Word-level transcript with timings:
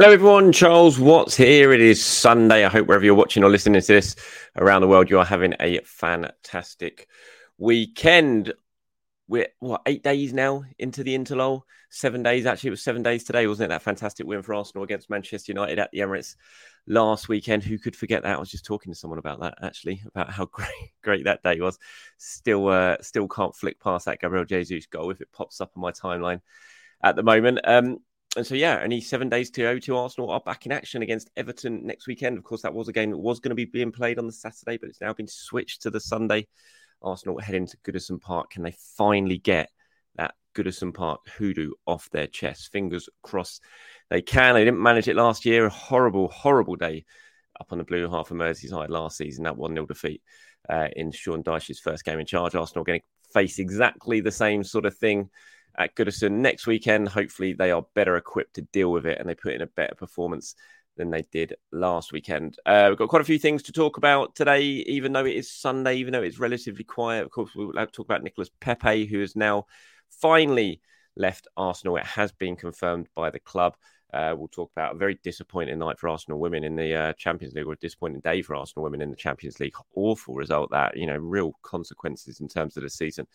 Hello, 0.00 0.14
everyone. 0.14 0.50
Charles 0.50 0.98
Watts 0.98 1.36
here. 1.36 1.74
It 1.74 1.82
is 1.82 2.02
Sunday. 2.02 2.64
I 2.64 2.70
hope 2.70 2.86
wherever 2.86 3.04
you're 3.04 3.14
watching 3.14 3.44
or 3.44 3.50
listening 3.50 3.82
to 3.82 3.86
this 3.86 4.16
around 4.56 4.80
the 4.80 4.88
world, 4.88 5.10
you 5.10 5.18
are 5.18 5.26
having 5.26 5.52
a 5.60 5.80
fantastic 5.80 7.06
weekend. 7.58 8.54
We're 9.28 9.48
what 9.58 9.82
eight 9.84 10.02
days 10.02 10.32
now 10.32 10.64
into 10.78 11.04
the 11.04 11.14
interlull. 11.14 11.64
Seven 11.90 12.22
days. 12.22 12.46
Actually, 12.46 12.68
it 12.68 12.70
was 12.70 12.82
seven 12.82 13.02
days 13.02 13.24
today, 13.24 13.46
wasn't 13.46 13.66
it? 13.66 13.74
That 13.74 13.82
fantastic 13.82 14.26
win 14.26 14.42
for 14.42 14.54
Arsenal 14.54 14.84
against 14.84 15.10
Manchester 15.10 15.52
United 15.52 15.78
at 15.78 15.90
the 15.92 15.98
Emirates 15.98 16.34
last 16.86 17.28
weekend. 17.28 17.62
Who 17.62 17.76
could 17.76 17.94
forget 17.94 18.22
that? 18.22 18.36
I 18.38 18.40
was 18.40 18.50
just 18.50 18.64
talking 18.64 18.90
to 18.90 18.98
someone 18.98 19.18
about 19.18 19.40
that 19.40 19.58
actually, 19.60 20.00
about 20.06 20.30
how 20.30 20.46
great 20.50 20.92
great 21.02 21.24
that 21.24 21.42
day 21.42 21.60
was. 21.60 21.78
Still, 22.16 22.68
uh, 22.68 22.96
still 23.02 23.28
can't 23.28 23.54
flick 23.54 23.78
past 23.78 24.06
that 24.06 24.18
Gabriel 24.18 24.46
Jesus 24.46 24.86
goal 24.86 25.10
if 25.10 25.20
it 25.20 25.30
pops 25.30 25.60
up 25.60 25.72
on 25.76 25.82
my 25.82 25.92
timeline 25.92 26.40
at 27.02 27.16
the 27.16 27.22
moment. 27.22 27.60
Um, 27.64 27.98
and 28.36 28.46
so, 28.46 28.54
yeah, 28.54 28.80
only 28.82 29.00
seven 29.00 29.28
days 29.28 29.50
to 29.50 29.62
go 29.62 29.78
to 29.80 29.96
Arsenal 29.96 30.30
are 30.30 30.40
back 30.40 30.64
in 30.64 30.72
action 30.72 31.02
against 31.02 31.30
Everton 31.36 31.84
next 31.84 32.06
weekend. 32.06 32.38
Of 32.38 32.44
course, 32.44 32.62
that 32.62 32.74
was 32.74 32.88
a 32.88 32.92
game 32.92 33.10
that 33.10 33.18
was 33.18 33.40
going 33.40 33.50
to 33.50 33.56
be 33.56 33.64
being 33.64 33.90
played 33.90 34.18
on 34.18 34.26
the 34.26 34.32
Saturday, 34.32 34.76
but 34.76 34.88
it's 34.88 35.00
now 35.00 35.12
been 35.12 35.26
switched 35.26 35.82
to 35.82 35.90
the 35.90 36.00
Sunday. 36.00 36.46
Arsenal 37.02 37.40
heading 37.40 37.66
to 37.66 37.76
Goodison 37.78 38.20
Park. 38.20 38.50
Can 38.50 38.62
they 38.62 38.76
finally 38.96 39.38
get 39.38 39.70
that 40.16 40.34
Goodison 40.54 40.94
Park 40.94 41.20
hoodoo 41.38 41.72
off 41.86 42.08
their 42.10 42.26
chest? 42.26 42.70
Fingers 42.70 43.08
crossed 43.22 43.62
they 44.10 44.22
can. 44.22 44.54
They 44.54 44.64
didn't 44.64 44.82
manage 44.82 45.08
it 45.08 45.16
last 45.16 45.44
year. 45.44 45.66
A 45.66 45.70
horrible, 45.70 46.28
horrible 46.28 46.76
day 46.76 47.04
up 47.58 47.72
on 47.72 47.78
the 47.78 47.84
blue 47.84 48.08
half 48.08 48.30
of 48.30 48.36
Merseyside 48.36 48.90
last 48.90 49.16
season. 49.16 49.44
That 49.44 49.56
1 49.56 49.74
0 49.74 49.86
defeat 49.86 50.22
uh, 50.68 50.88
in 50.94 51.10
Sean 51.10 51.42
Dyche's 51.42 51.80
first 51.80 52.04
game 52.04 52.20
in 52.20 52.26
charge. 52.26 52.54
Arsenal 52.54 52.84
going 52.84 53.00
to 53.00 53.32
face 53.32 53.58
exactly 53.58 54.20
the 54.20 54.30
same 54.30 54.62
sort 54.62 54.86
of 54.86 54.96
thing 54.96 55.30
at 55.78 55.94
Goodison 55.94 56.32
next 56.32 56.66
weekend. 56.66 57.08
Hopefully, 57.08 57.52
they 57.52 57.70
are 57.70 57.84
better 57.94 58.16
equipped 58.16 58.54
to 58.54 58.62
deal 58.62 58.90
with 58.90 59.06
it 59.06 59.18
and 59.18 59.28
they 59.28 59.34
put 59.34 59.54
in 59.54 59.62
a 59.62 59.66
better 59.66 59.94
performance 59.94 60.54
than 60.96 61.10
they 61.10 61.22
did 61.32 61.54
last 61.72 62.12
weekend. 62.12 62.58
Uh, 62.66 62.86
we've 62.88 62.98
got 62.98 63.08
quite 63.08 63.22
a 63.22 63.24
few 63.24 63.38
things 63.38 63.62
to 63.62 63.72
talk 63.72 63.96
about 63.96 64.34
today, 64.34 64.62
even 64.62 65.12
though 65.12 65.24
it 65.24 65.36
is 65.36 65.50
Sunday, 65.50 65.96
even 65.96 66.12
though 66.12 66.22
it's 66.22 66.38
relatively 66.38 66.84
quiet. 66.84 67.24
Of 67.24 67.30
course, 67.30 67.50
we'll 67.54 67.72
talk 67.72 68.06
about 68.06 68.22
Nicolas 68.22 68.50
Pepe, 68.60 69.06
who 69.06 69.20
has 69.20 69.34
now 69.34 69.66
finally 70.10 70.80
left 71.16 71.48
Arsenal. 71.56 71.96
It 71.96 72.04
has 72.04 72.32
been 72.32 72.56
confirmed 72.56 73.08
by 73.14 73.30
the 73.30 73.40
club. 73.40 73.76
Uh, 74.12 74.34
we'll 74.36 74.48
talk 74.48 74.72
about 74.72 74.94
a 74.94 74.98
very 74.98 75.18
disappointing 75.22 75.78
night 75.78 75.98
for 75.98 76.08
Arsenal 76.08 76.40
women 76.40 76.64
in 76.64 76.74
the 76.74 76.94
uh, 76.94 77.12
Champions 77.14 77.54
League, 77.54 77.66
or 77.66 77.72
a 77.72 77.76
disappointing 77.76 78.20
day 78.20 78.42
for 78.42 78.56
Arsenal 78.56 78.82
women 78.82 79.00
in 79.00 79.10
the 79.10 79.16
Champions 79.16 79.60
League. 79.60 79.74
Awful 79.94 80.34
result 80.34 80.70
that, 80.72 80.96
you 80.96 81.06
know, 81.06 81.16
real 81.16 81.52
consequences 81.62 82.40
in 82.40 82.48
terms 82.48 82.76
of 82.76 82.82
the 82.82 82.90
season 82.90 83.26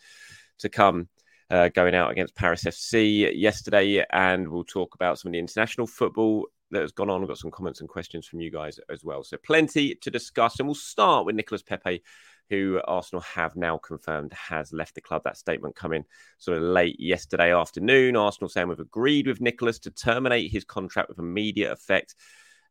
to 0.58 0.68
come 0.68 1.08
uh, 1.50 1.68
going 1.68 1.94
out 1.94 2.10
against 2.10 2.34
Paris 2.34 2.64
FC 2.64 3.32
yesterday. 3.34 4.04
And 4.12 4.48
we'll 4.48 4.64
talk 4.64 4.94
about 4.94 5.18
some 5.18 5.30
of 5.30 5.32
the 5.32 5.38
international 5.38 5.86
football 5.86 6.46
that 6.70 6.82
has 6.82 6.92
gone 6.92 7.10
on. 7.10 7.20
We've 7.20 7.28
got 7.28 7.38
some 7.38 7.50
comments 7.50 7.80
and 7.80 7.88
questions 7.88 8.26
from 8.26 8.40
you 8.40 8.50
guys 8.50 8.80
as 8.90 9.04
well. 9.04 9.22
So 9.22 9.36
plenty 9.36 9.94
to 9.96 10.10
discuss. 10.10 10.58
And 10.58 10.68
we'll 10.68 10.74
start 10.74 11.26
with 11.26 11.36
Nicolas 11.36 11.62
Pepe, 11.62 12.02
who 12.50 12.80
Arsenal 12.84 13.22
have 13.22 13.56
now 13.56 13.78
confirmed 13.78 14.32
has 14.32 14.72
left 14.72 14.94
the 14.94 15.00
club. 15.00 15.22
That 15.24 15.36
statement 15.36 15.76
coming 15.76 16.04
sort 16.38 16.58
of 16.58 16.64
late 16.64 16.98
yesterday 16.98 17.52
afternoon. 17.52 18.16
Arsenal 18.16 18.48
saying 18.48 18.68
we've 18.68 18.80
agreed 18.80 19.26
with 19.26 19.40
Nicolas 19.40 19.78
to 19.80 19.90
terminate 19.90 20.50
his 20.50 20.64
contract 20.64 21.08
with 21.08 21.18
immediate 21.18 21.72
effect. 21.72 22.14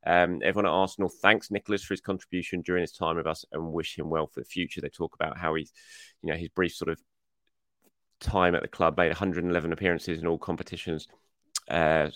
Um, 0.06 0.42
everyone 0.44 0.68
at 0.68 0.72
Arsenal 0.72 1.09
thanks 1.09 1.50
Nicolas 1.50 1.84
for 1.84 1.94
his 1.94 2.02
contribution 2.02 2.62
during 2.62 2.81
his 2.81 2.92
time 2.92 3.16
with 3.16 3.25
us 3.25 3.44
and 3.52 3.74
wish 3.74 3.97
him 3.97 4.09
well 4.09 4.28
for 4.28 4.40
the 4.40 4.46
future. 4.46 4.80
They 4.80 4.90
talk 4.90 5.16
about 5.16 5.38
how 5.38 5.56
he's, 5.56 5.72
you 6.22 6.31
know, 6.31 6.38
his 6.38 6.50
brief 6.50 6.75
sort 6.75 6.90
of 6.90 7.00
time 8.25 8.56
at 8.56 8.62
the 8.62 8.68
club, 8.68 8.97
made 8.97 9.09
111 9.09 9.72
appearances 9.72 10.19
in 10.19 10.28
all 10.28 10.38
competitions, 10.38 11.08
uh, 11.69 12.09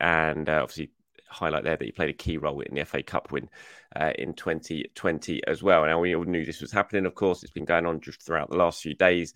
and 0.00 0.48
uh, 0.48 0.60
obviously 0.62 0.90
highlight 1.28 1.64
there 1.64 1.76
that 1.76 1.84
he 1.84 1.92
played 1.92 2.10
a 2.10 2.14
key 2.14 2.38
role 2.38 2.60
in 2.60 2.74
the 2.74 2.84
FA 2.84 3.02
Cup 3.02 3.32
win 3.32 3.48
uh, 3.94 4.12
in 4.18 4.32
2020 4.34 5.42
as 5.46 5.62
well. 5.62 5.84
Now 5.84 6.00
we 6.00 6.14
all 6.14 6.24
knew 6.24 6.44
this 6.44 6.60
was 6.60 6.72
happening. 6.72 7.06
Of 7.06 7.14
course, 7.14 7.42
it's 7.42 7.52
been 7.52 7.64
going 7.64 7.86
on 7.86 8.00
just 8.00 8.22
throughout 8.22 8.50
the 8.50 8.56
last 8.56 8.82
few 8.82 8.94
days. 8.94 9.34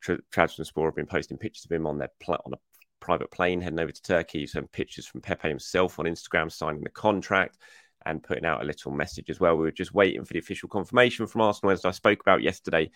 Tra- 0.00 0.18
Trabzonspor 0.32 0.86
have 0.86 0.96
been 0.96 1.06
posting 1.06 1.38
pictures 1.38 1.64
of 1.64 1.72
him 1.72 1.86
on 1.86 1.98
their 1.98 2.10
pl- 2.20 2.40
on 2.44 2.54
a 2.54 2.58
private 3.00 3.30
plane 3.30 3.60
heading 3.60 3.80
over 3.80 3.92
to 3.92 4.02
Turkey. 4.02 4.46
Some 4.46 4.68
pictures 4.68 5.06
from 5.06 5.20
Pepe 5.20 5.48
himself 5.48 5.98
on 5.98 6.06
Instagram 6.06 6.50
signing 6.50 6.82
the 6.82 6.90
contract 6.90 7.58
and 8.04 8.22
putting 8.22 8.44
out 8.44 8.62
a 8.62 8.66
little 8.66 8.92
message 8.92 9.30
as 9.30 9.40
well. 9.40 9.56
We 9.56 9.64
were 9.64 9.70
just 9.70 9.94
waiting 9.94 10.24
for 10.24 10.32
the 10.32 10.38
official 10.38 10.68
confirmation 10.68 11.26
from 11.26 11.42
Arsenal, 11.42 11.72
as 11.72 11.84
I 11.84 11.90
spoke 11.90 12.20
about 12.20 12.42
yesterday 12.42 12.90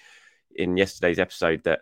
in 0.54 0.76
yesterday's 0.76 1.18
episode, 1.18 1.62
that 1.64 1.80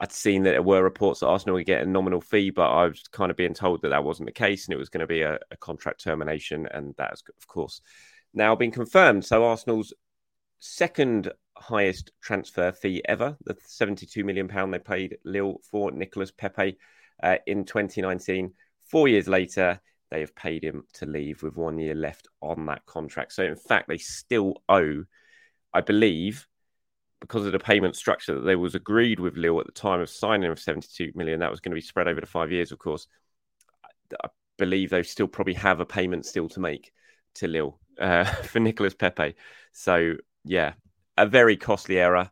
I'd 0.00 0.12
seen 0.12 0.42
that 0.42 0.50
there 0.50 0.62
were 0.62 0.82
reports 0.82 1.20
that 1.20 1.28
Arsenal 1.28 1.54
would 1.54 1.66
get 1.66 1.82
a 1.82 1.86
nominal 1.86 2.20
fee, 2.20 2.50
but 2.50 2.68
I 2.68 2.86
was 2.86 3.04
kind 3.12 3.30
of 3.30 3.36
being 3.36 3.54
told 3.54 3.82
that 3.82 3.90
that 3.90 4.04
wasn't 4.04 4.26
the 4.26 4.32
case 4.32 4.66
and 4.66 4.74
it 4.74 4.78
was 4.78 4.88
going 4.88 5.00
to 5.00 5.06
be 5.06 5.22
a, 5.22 5.38
a 5.50 5.56
contract 5.56 6.02
termination. 6.02 6.66
And 6.72 6.94
that 6.98 7.10
has, 7.10 7.22
of 7.28 7.46
course, 7.46 7.80
now 8.32 8.54
been 8.56 8.72
confirmed. 8.72 9.24
So 9.24 9.44
Arsenal's 9.44 9.92
second 10.58 11.32
highest 11.56 12.10
transfer 12.20 12.72
fee 12.72 13.02
ever, 13.04 13.36
the 13.44 13.56
72 13.64 14.24
million 14.24 14.48
pound 14.48 14.74
they 14.74 14.78
paid 14.78 15.18
Lille 15.24 15.60
for 15.70 15.92
Nicolas 15.92 16.32
Pepe 16.32 16.76
uh, 17.22 17.36
in 17.46 17.64
2019. 17.64 18.52
Four 18.88 19.08
years 19.08 19.28
later, 19.28 19.80
they 20.10 20.20
have 20.20 20.34
paid 20.34 20.64
him 20.64 20.84
to 20.94 21.06
leave 21.06 21.42
with 21.42 21.56
one 21.56 21.78
year 21.78 21.94
left 21.94 22.28
on 22.40 22.66
that 22.66 22.84
contract. 22.86 23.32
So 23.32 23.44
in 23.44 23.56
fact, 23.56 23.88
they 23.88 23.98
still 23.98 24.62
owe, 24.68 25.04
I 25.72 25.80
believe, 25.80 26.46
because 27.20 27.46
of 27.46 27.52
the 27.52 27.58
payment 27.58 27.96
structure 27.96 28.34
that 28.34 28.42
they 28.42 28.56
was 28.56 28.74
agreed 28.74 29.20
with 29.20 29.36
Lille 29.36 29.60
at 29.60 29.66
the 29.66 29.72
time 29.72 30.00
of 30.00 30.10
signing 30.10 30.50
of 30.50 30.58
72 30.58 31.12
million, 31.14 31.40
that 31.40 31.50
was 31.50 31.60
going 31.60 31.70
to 31.70 31.76
be 31.76 31.80
spread 31.80 32.08
over 32.08 32.20
the 32.20 32.26
five 32.26 32.52
years, 32.52 32.72
of 32.72 32.78
course. 32.78 33.06
I 34.22 34.28
believe 34.58 34.90
they 34.90 35.02
still 35.02 35.28
probably 35.28 35.54
have 35.54 35.80
a 35.80 35.86
payment 35.86 36.26
still 36.26 36.48
to 36.50 36.60
make 36.60 36.92
to 37.36 37.48
Lille 37.48 37.78
uh, 37.98 38.24
for 38.42 38.60
Nicolas 38.60 38.94
Pepe. 38.94 39.34
So, 39.72 40.14
yeah, 40.44 40.74
a 41.16 41.26
very 41.26 41.56
costly 41.56 41.98
error 41.98 42.30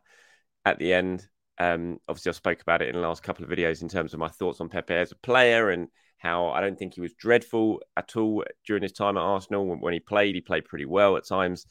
at 0.65 0.79
the 0.79 0.93
end. 0.93 1.27
Um, 1.57 1.99
obviously, 2.07 2.29
I 2.29 2.33
spoke 2.33 2.61
about 2.61 2.81
it 2.81 2.89
in 2.89 2.95
the 2.95 3.07
last 3.07 3.23
couple 3.23 3.45
of 3.45 3.51
videos 3.51 3.81
in 3.81 3.89
terms 3.89 4.13
of 4.13 4.19
my 4.19 4.29
thoughts 4.29 4.61
on 4.61 4.69
Pepe 4.69 4.93
as 4.93 5.11
a 5.11 5.15
player 5.15 5.69
and 5.69 5.87
how 6.17 6.47
I 6.47 6.61
don't 6.61 6.79
think 6.79 6.93
he 6.93 7.01
was 7.01 7.13
dreadful 7.13 7.81
at 7.97 8.15
all 8.15 8.43
during 8.65 8.83
his 8.83 8.93
time 8.93 9.17
at 9.17 9.23
Arsenal. 9.23 9.67
When, 9.67 9.79
when 9.79 9.93
he 9.93 9.99
played, 9.99 10.35
he 10.35 10.41
played 10.41 10.65
pretty 10.65 10.85
well 10.85 11.17
at 11.17 11.27
times. 11.27 11.65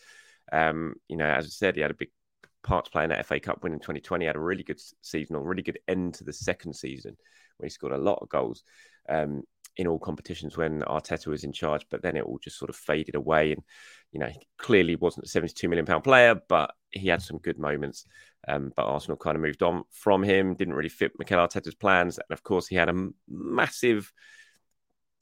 Um, 0.52 0.94
you 1.08 1.16
know, 1.16 1.26
as 1.26 1.46
I 1.46 1.48
said, 1.48 1.74
he 1.74 1.80
had 1.80 1.90
a 1.90 1.94
big 1.94 2.10
part 2.62 2.84
to 2.84 2.90
play 2.90 3.04
in 3.04 3.10
that 3.10 3.26
FA 3.26 3.40
Cup 3.40 3.62
win 3.62 3.72
in 3.72 3.78
2020. 3.78 4.24
He 4.24 4.26
had 4.26 4.36
a 4.36 4.40
really 4.40 4.62
good 4.62 4.80
season, 5.02 5.36
or 5.36 5.42
really 5.42 5.62
good 5.62 5.78
end 5.88 6.14
to 6.14 6.24
the 6.24 6.32
second 6.32 6.74
season, 6.74 7.16
where 7.56 7.66
he 7.66 7.70
scored 7.70 7.92
a 7.92 7.98
lot 7.98 8.18
of 8.22 8.28
goals 8.28 8.64
um, 9.08 9.42
in 9.76 9.86
all 9.86 9.98
competitions 9.98 10.56
when 10.56 10.82
Arteta 10.82 11.26
was 11.26 11.44
in 11.44 11.52
charge. 11.52 11.86
But 11.90 12.02
then 12.02 12.16
it 12.16 12.24
all 12.24 12.38
just 12.38 12.58
sort 12.58 12.70
of 12.70 12.76
faded 12.76 13.14
away, 13.14 13.52
and 13.52 13.62
you 14.12 14.20
know, 14.20 14.30
clearly 14.58 14.96
wasn't 14.96 15.26
a 15.26 15.28
72 15.28 15.68
million 15.68 15.86
pound 15.86 16.04
player, 16.04 16.40
but 16.48 16.72
he 16.90 17.08
had 17.08 17.22
some 17.22 17.38
good 17.38 17.58
moments. 17.58 18.06
Um, 18.48 18.72
but 18.76 18.86
Arsenal 18.86 19.16
kind 19.16 19.36
of 19.36 19.42
moved 19.42 19.62
on 19.62 19.84
from 19.90 20.22
him. 20.22 20.54
Didn't 20.54 20.74
really 20.74 20.88
fit 20.88 21.12
Mikel 21.18 21.38
Arteta's 21.38 21.74
plans, 21.74 22.18
and 22.18 22.32
of 22.32 22.42
course, 22.42 22.66
he 22.66 22.76
had 22.76 22.88
a 22.88 23.08
massive 23.28 24.12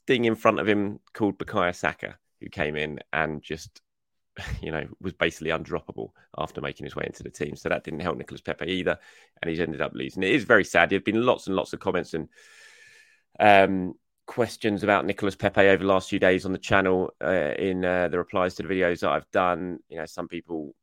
thing 0.06 0.25
in 0.25 0.34
front 0.34 0.58
of 0.58 0.69
him 0.69 0.98
called 1.14 1.38
Bukayo 1.38 1.75
Saka, 1.75 2.16
who 2.40 2.48
came 2.48 2.76
in 2.76 3.00
and 3.12 3.42
just 3.42 3.81
you 4.62 4.70
know, 4.70 4.87
was 5.00 5.12
basically 5.12 5.50
undroppable 5.50 6.10
after 6.38 6.60
making 6.60 6.84
his 6.84 6.96
way 6.96 7.04
into 7.06 7.22
the 7.22 7.31
team. 7.31 7.56
So 7.56 7.69
that 7.69 7.84
didn't 7.84 8.00
help 8.00 8.16
Nicolas 8.16 8.40
Pepe 8.40 8.66
either, 8.66 8.98
and 9.40 9.50
he's 9.50 9.60
ended 9.60 9.81
up 9.81 9.92
losing. 9.94 10.22
It 10.22 10.34
is 10.34 10.44
very 10.44 10.64
sad. 10.64 10.90
There've 10.90 11.04
been 11.04 11.25
lots 11.25 11.46
and 11.46 11.56
lots 11.56 11.72
of 11.72 11.81
comments 11.81 12.14
and 12.14 12.28
um, 13.38 13.94
questions 14.26 14.84
about 14.84 15.06
Nicolas 15.06 15.34
Pepe 15.34 15.62
over 15.62 15.82
the 15.82 15.88
last 15.88 16.08
few 16.08 16.19
days 16.19 16.46
on 16.46 16.52
the 16.52 16.58
channel 16.58 17.12
uh, 17.20 17.52
in 17.58 17.84
uh, 17.84 18.08
the 18.08 18.19
replies 18.19 18.54
to 18.54 18.62
the 18.62 18.69
videos 18.69 19.00
that 19.00 19.10
I've 19.10 19.31
done. 19.32 19.78
You 19.88 19.98
know, 19.98 20.06
some 20.06 20.28
people, 20.28 20.75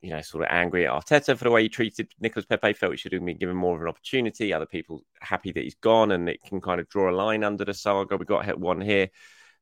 you 0.00 0.10
know, 0.10 0.20
sort 0.22 0.44
of 0.44 0.50
angry 0.50 0.86
at 0.86 0.92
Arteta 0.92 1.36
for 1.36 1.44
the 1.44 1.50
way 1.50 1.62
he 1.62 1.68
treated 1.68 2.12
Nicolas 2.20 2.46
Pepe, 2.46 2.74
felt 2.74 2.92
he 2.92 2.96
should 2.96 3.12
have 3.12 3.24
been 3.24 3.38
given 3.38 3.56
more 3.56 3.74
of 3.74 3.82
an 3.82 3.88
opportunity. 3.88 4.52
Other 4.52 4.66
people 4.66 5.02
happy 5.20 5.52
that 5.52 5.64
he's 5.64 5.74
gone 5.76 6.12
and 6.12 6.28
it 6.28 6.42
can 6.44 6.60
kind 6.60 6.80
of 6.80 6.88
draw 6.88 7.10
a 7.10 7.14
line 7.16 7.42
under 7.42 7.64
the 7.64 7.74
saga. 7.74 8.16
We 8.16 8.24
got 8.24 8.58
one 8.58 8.80
here. 8.80 9.08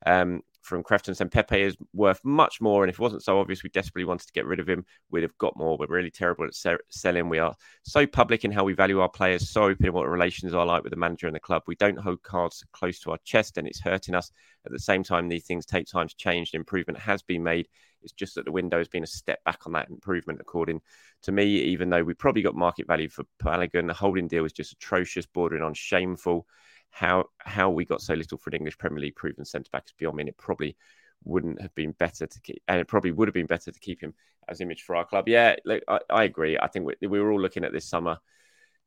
Um, 0.04 0.42
from 0.66 0.82
Crefton 0.82 1.18
and 1.20 1.30
Pepe 1.30 1.62
is 1.62 1.76
worth 1.92 2.20
much 2.24 2.60
more. 2.60 2.82
And 2.82 2.90
if 2.90 2.96
it 2.96 3.02
wasn't 3.02 3.22
so 3.22 3.38
obvious, 3.38 3.62
we 3.62 3.70
desperately 3.70 4.04
wanted 4.04 4.26
to 4.26 4.32
get 4.32 4.46
rid 4.46 4.60
of 4.60 4.68
him, 4.68 4.84
we'd 5.10 5.22
have 5.22 5.38
got 5.38 5.56
more. 5.56 5.76
We're 5.78 5.86
really 5.86 6.10
terrible 6.10 6.44
at 6.44 6.54
se- 6.54 6.78
selling. 6.90 7.28
We 7.28 7.38
are 7.38 7.54
so 7.84 8.06
public 8.06 8.44
in 8.44 8.50
how 8.50 8.64
we 8.64 8.72
value 8.72 9.00
our 9.00 9.08
players, 9.08 9.48
so 9.48 9.64
open 9.64 9.86
in 9.86 9.92
what 9.92 10.08
relations 10.08 10.54
are 10.54 10.66
like 10.66 10.82
with 10.82 10.90
the 10.90 10.96
manager 10.98 11.26
and 11.26 11.36
the 11.36 11.40
club. 11.40 11.62
We 11.66 11.76
don't 11.76 11.98
hold 11.98 12.22
cards 12.22 12.64
close 12.72 12.98
to 13.00 13.12
our 13.12 13.18
chest, 13.24 13.56
and 13.56 13.66
it's 13.66 13.80
hurting 13.80 14.14
us. 14.14 14.30
At 14.64 14.72
the 14.72 14.78
same 14.78 15.04
time, 15.04 15.28
these 15.28 15.46
things 15.46 15.64
take 15.64 15.86
time 15.86 16.08
to 16.08 16.16
change. 16.16 16.52
Improvement 16.52 16.98
has 16.98 17.22
been 17.22 17.44
made. 17.44 17.68
It's 18.02 18.12
just 18.12 18.34
that 18.34 18.44
the 18.44 18.52
window 18.52 18.78
has 18.78 18.88
been 18.88 19.04
a 19.04 19.06
step 19.06 19.42
back 19.44 19.66
on 19.66 19.72
that 19.72 19.88
improvement, 19.88 20.40
according 20.40 20.80
to 21.22 21.32
me. 21.32 21.46
Even 21.46 21.90
though 21.90 22.02
we 22.02 22.14
probably 22.14 22.42
got 22.42 22.54
market 22.54 22.86
value 22.86 23.08
for 23.08 23.24
Balogun, 23.42 23.86
the 23.86 23.94
holding 23.94 24.28
deal 24.28 24.42
was 24.42 24.52
just 24.52 24.72
atrocious, 24.72 25.26
bordering 25.26 25.62
on 25.62 25.74
shameful 25.74 26.46
how 26.90 27.26
how 27.38 27.70
we 27.70 27.84
got 27.84 28.00
so 28.00 28.14
little 28.14 28.38
for 28.38 28.50
an 28.50 28.56
English 28.56 28.78
Premier 28.78 29.00
League 29.00 29.16
proven 29.16 29.44
centre 29.44 29.70
back 29.70 29.84
is 29.86 29.94
beyond 29.98 30.16
me. 30.16 30.22
And 30.22 30.28
it 30.28 30.38
probably 30.38 30.76
wouldn't 31.24 31.60
have 31.60 31.74
been 31.74 31.92
better 31.92 32.26
to 32.26 32.40
keep, 32.40 32.62
and 32.68 32.80
it 32.80 32.88
probably 32.88 33.12
would 33.12 33.28
have 33.28 33.34
been 33.34 33.46
better 33.46 33.70
to 33.70 33.80
keep 33.80 34.00
him 34.00 34.14
as 34.48 34.60
image 34.60 34.82
for 34.82 34.96
our 34.96 35.04
club. 35.04 35.28
Yeah, 35.28 35.56
look, 35.64 35.82
I, 35.88 36.00
I 36.08 36.24
agree. 36.24 36.58
I 36.58 36.68
think 36.68 36.86
we, 36.86 37.08
we, 37.08 37.20
were 37.20 37.32
all 37.32 37.40
looking 37.40 37.64
at 37.64 37.72
this 37.72 37.88
summer 37.88 38.18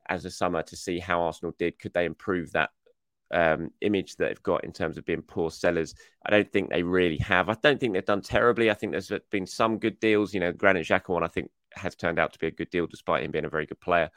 as 0.08 0.26
a 0.26 0.32
summer 0.32 0.64
to 0.64 0.76
see 0.76 1.00
how 1.00 1.22
Arsenal 1.22 1.54
did. 1.58 1.80
Could 1.80 1.94
they 1.94 2.06
improve 2.06 2.52
that 2.54 2.70
um, 3.32 3.72
image 3.82 4.16
that 4.16 4.28
they've 4.28 4.44
got 4.44 4.64
in 4.64 4.72
terms 4.72 4.98
of 4.98 5.06
being 5.06 5.22
poor 5.22 5.52
sellers? 5.52 5.94
I 6.26 6.32
don't 6.32 6.52
think 6.52 6.70
they 6.70 6.84
really 6.84 7.18
have. 7.18 7.50
I 7.50 7.56
don't 7.62 7.80
think 7.80 7.94
they've 7.94 8.06
done 8.06 8.22
terribly. 8.22 8.72
I 8.72 8.74
think 8.74 8.94
there's 8.94 9.12
been 9.32 9.46
some 9.46 9.78
good 9.78 10.00
deals. 10.00 10.34
You 10.34 10.40
know, 10.40 10.52
Granit 10.52 10.88
Xhaka 10.88 11.10
one 11.10 11.24
I 11.24 11.28
think 11.28 11.52
has 11.74 11.96
turned 11.96 12.20
out 12.20 12.34
to 12.34 12.40
be 12.40 12.48
a 12.48 12.52
good 12.52 12.70
deal 12.70 12.88
despite 12.88 13.24
him 13.24 13.32
being 13.32 13.46
a 13.46 13.50
very 13.50 13.66
good 13.66 13.82
player. 13.82 14.10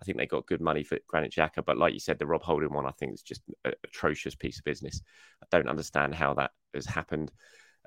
I 0.00 0.04
think 0.04 0.18
they 0.18 0.26
got 0.26 0.46
good 0.46 0.60
money 0.60 0.82
for 0.82 0.98
Granit 1.06 1.32
Xhaka, 1.32 1.64
but 1.64 1.76
like 1.76 1.92
you 1.92 2.00
said, 2.00 2.18
the 2.18 2.26
Rob 2.26 2.42
Holding 2.42 2.72
one, 2.72 2.86
I 2.86 2.92
think 2.92 3.14
is 3.14 3.22
just 3.22 3.42
an 3.64 3.74
atrocious 3.84 4.34
piece 4.34 4.58
of 4.58 4.64
business. 4.64 5.02
I 5.42 5.46
don't 5.50 5.68
understand 5.68 6.14
how 6.14 6.34
that 6.34 6.52
has 6.74 6.86
happened 6.86 7.30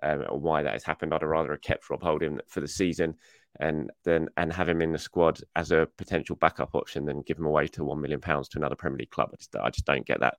um, 0.04 0.25
or 0.30 0.39
why 0.39 0.63
that 0.63 0.74
has 0.74 0.83
happened. 0.83 1.13
I'd 1.13 1.24
rather 1.24 1.51
have 1.51 1.62
kept 1.62 1.89
Rob 1.89 2.04
Holding 2.04 2.39
for 2.48 2.60
the 2.60 2.68
season 2.68 3.15
and 3.60 3.92
then 4.04 4.30
and 4.38 4.51
have 4.51 4.69
him 4.69 4.81
in 4.81 4.92
the 4.92 5.00
squad 5.00 5.39
as 5.56 5.71
a 5.71 5.88
potential 5.98 6.36
backup 6.36 6.75
option 6.75 7.06
than 7.06 7.21
give 7.21 7.38
him 7.38 7.45
away 7.45 7.68
to 7.68 7.83
one 7.83 8.01
million 8.01 8.19
pounds 8.19 8.50
to 8.50 8.57
another 8.60 8.75
Premier 8.75 8.98
League 9.00 9.12
club. 9.12 9.30
I 9.31 9.36
just, 9.38 9.56
I 9.56 9.69
just 9.69 9.86
don't 9.86 10.06
get 10.06 10.19
that. 10.19 10.36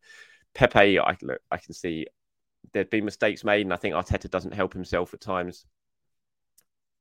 Pepe, 0.54 0.98
I 0.98 1.16
look, 1.22 1.40
I 1.50 1.56
can 1.56 1.74
see 1.74 2.06
there'd 2.72 2.90
been 2.90 3.04
mistakes 3.04 3.44
made, 3.44 3.62
and 3.62 3.72
I 3.72 3.76
think 3.76 3.94
Arteta 3.94 4.30
doesn't 4.30 4.54
help 4.54 4.72
himself 4.72 5.14
at 5.14 5.20
times 5.20 5.66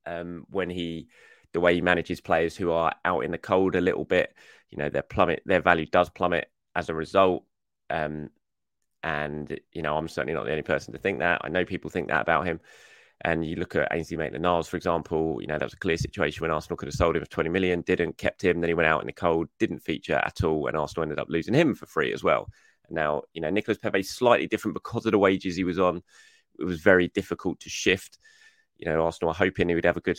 um, 0.06 0.44
when 0.50 0.70
he 0.70 1.08
the 1.52 1.60
way 1.60 1.74
he 1.74 1.80
manages 1.80 2.20
players 2.20 2.56
who 2.56 2.72
are 2.72 2.92
out 3.04 3.20
in 3.20 3.30
the 3.30 3.38
cold 3.38 3.76
a 3.76 3.80
little 3.80 4.04
bit. 4.04 4.34
You 4.74 4.82
know, 4.82 4.88
their 4.88 5.02
plummet, 5.02 5.42
their 5.46 5.60
value 5.60 5.86
does 5.86 6.10
plummet 6.10 6.48
as 6.74 6.88
a 6.88 6.94
result. 6.94 7.44
Um, 7.90 8.30
and 9.02 9.60
you 9.72 9.82
know, 9.82 9.96
I'm 9.96 10.08
certainly 10.08 10.34
not 10.34 10.46
the 10.46 10.50
only 10.50 10.62
person 10.62 10.92
to 10.92 10.98
think 10.98 11.20
that. 11.20 11.42
I 11.44 11.48
know 11.48 11.64
people 11.64 11.90
think 11.90 12.08
that 12.08 12.22
about 12.22 12.46
him. 12.46 12.60
And 13.20 13.46
you 13.46 13.56
look 13.56 13.76
at 13.76 13.88
Ainsley 13.92 14.16
Maitland-Niles, 14.16 14.68
for 14.68 14.76
example. 14.76 15.38
You 15.40 15.46
know, 15.46 15.58
that 15.58 15.64
was 15.64 15.74
a 15.74 15.78
clear 15.78 15.96
situation 15.96 16.42
when 16.42 16.50
Arsenal 16.50 16.76
could 16.76 16.88
have 16.88 16.94
sold 16.94 17.14
him 17.14 17.22
for 17.22 17.30
20 17.30 17.48
million, 17.50 17.82
didn't, 17.82 18.18
kept 18.18 18.42
him. 18.42 18.60
Then 18.60 18.68
he 18.68 18.74
went 18.74 18.88
out 18.88 19.00
in 19.00 19.06
the 19.06 19.12
cold, 19.12 19.48
didn't 19.60 19.78
feature 19.78 20.20
at 20.24 20.42
all, 20.42 20.66
and 20.66 20.76
Arsenal 20.76 21.04
ended 21.04 21.20
up 21.20 21.28
losing 21.30 21.54
him 21.54 21.74
for 21.74 21.86
free 21.86 22.12
as 22.12 22.24
well. 22.24 22.48
And 22.88 22.96
now, 22.96 23.22
you 23.32 23.40
know, 23.40 23.50
Nicolas 23.50 23.78
Pepe 23.78 24.02
slightly 24.02 24.48
different 24.48 24.74
because 24.74 25.06
of 25.06 25.12
the 25.12 25.18
wages 25.18 25.54
he 25.54 25.64
was 25.64 25.78
on. 25.78 26.02
It 26.58 26.64
was 26.64 26.80
very 26.80 27.08
difficult 27.08 27.60
to 27.60 27.70
shift. 27.70 28.18
You 28.76 28.86
know, 28.86 29.04
Arsenal 29.04 29.30
are 29.30 29.34
hoping 29.34 29.68
he 29.68 29.74
would 29.76 29.84
have 29.84 29.96
a 29.96 30.02
good 30.02 30.18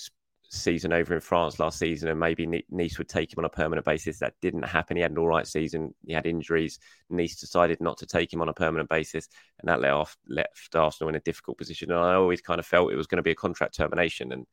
season 0.49 0.93
over 0.93 1.13
in 1.13 1.21
France 1.21 1.59
last 1.59 1.79
season, 1.79 2.09
and 2.09 2.19
maybe 2.19 2.63
Nice 2.69 2.97
would 2.97 3.09
take 3.09 3.31
him 3.31 3.39
on 3.39 3.45
a 3.45 3.49
permanent 3.49 3.85
basis. 3.85 4.19
That 4.19 4.33
didn't 4.41 4.63
happen. 4.63 4.97
He 4.97 5.01
had 5.01 5.11
an 5.11 5.17
all 5.17 5.27
right 5.27 5.47
season. 5.47 5.93
He 6.05 6.13
had 6.13 6.25
injuries. 6.25 6.79
Nice 7.09 7.35
decided 7.35 7.81
not 7.81 7.97
to 7.99 8.05
take 8.05 8.31
him 8.31 8.41
on 8.41 8.49
a 8.49 8.53
permanent 8.53 8.89
basis, 8.89 9.27
and 9.59 9.69
that 9.69 9.81
let 9.81 9.91
off 9.91 10.17
left 10.27 10.75
Arsenal 10.75 11.09
in 11.09 11.15
a 11.15 11.21
difficult 11.21 11.57
position. 11.57 11.91
And 11.91 11.99
I 11.99 12.15
always 12.15 12.41
kind 12.41 12.59
of 12.59 12.65
felt 12.65 12.91
it 12.91 12.97
was 12.97 13.07
going 13.07 13.17
to 13.17 13.23
be 13.23 13.31
a 13.31 13.35
contract 13.35 13.75
termination, 13.75 14.31
and 14.31 14.45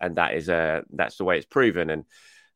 and 0.00 0.16
that 0.16 0.34
is 0.34 0.48
a 0.48 0.82
that's 0.92 1.16
the 1.16 1.24
way 1.24 1.36
it's 1.36 1.46
proven. 1.46 1.90
And 1.90 2.04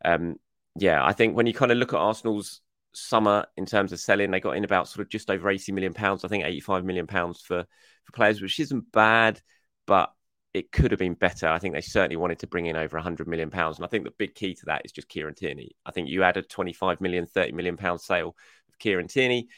um, 0.04 0.36
yeah, 0.76 1.04
I 1.04 1.12
think 1.12 1.36
when 1.36 1.46
you 1.46 1.54
kind 1.54 1.72
of 1.72 1.78
look 1.78 1.92
at 1.92 2.00
Arsenal's 2.00 2.60
summer 2.92 3.46
in 3.56 3.66
terms 3.66 3.92
of 3.92 4.00
selling, 4.00 4.30
they 4.30 4.40
got 4.40 4.56
in 4.56 4.64
about 4.64 4.88
sort 4.88 5.04
of 5.06 5.10
just 5.10 5.30
over 5.30 5.48
eighty 5.50 5.72
million 5.72 5.94
pounds. 5.94 6.24
I 6.24 6.28
think 6.28 6.44
eighty 6.44 6.60
five 6.60 6.84
million 6.84 7.06
pounds 7.06 7.40
for 7.40 7.66
for 8.04 8.12
players, 8.12 8.40
which 8.40 8.60
isn't 8.60 8.90
bad, 8.92 9.40
but 9.86 10.12
it 10.58 10.72
could 10.72 10.90
have 10.90 10.98
been 10.98 11.14
better. 11.14 11.48
I 11.48 11.58
think 11.58 11.74
they 11.74 11.80
certainly 11.80 12.16
wanted 12.16 12.40
to 12.40 12.46
bring 12.46 12.66
in 12.66 12.76
over 12.76 12.96
100 12.96 13.28
million 13.28 13.48
pounds. 13.48 13.76
And 13.76 13.84
I 13.84 13.88
think 13.88 14.04
the 14.04 14.10
big 14.10 14.34
key 14.34 14.54
to 14.54 14.66
that 14.66 14.82
is 14.84 14.92
just 14.92 15.08
Kieran 15.08 15.34
Tierney. 15.34 15.76
I 15.86 15.92
think 15.92 16.08
you 16.08 16.24
add 16.24 16.36
a 16.36 16.42
25 16.42 17.00
million, 17.00 17.26
30 17.26 17.52
million 17.52 17.76
pound 17.76 18.00
sale 18.00 18.34
of 18.68 18.78
Kieran 18.78 19.06
Tierney 19.06 19.48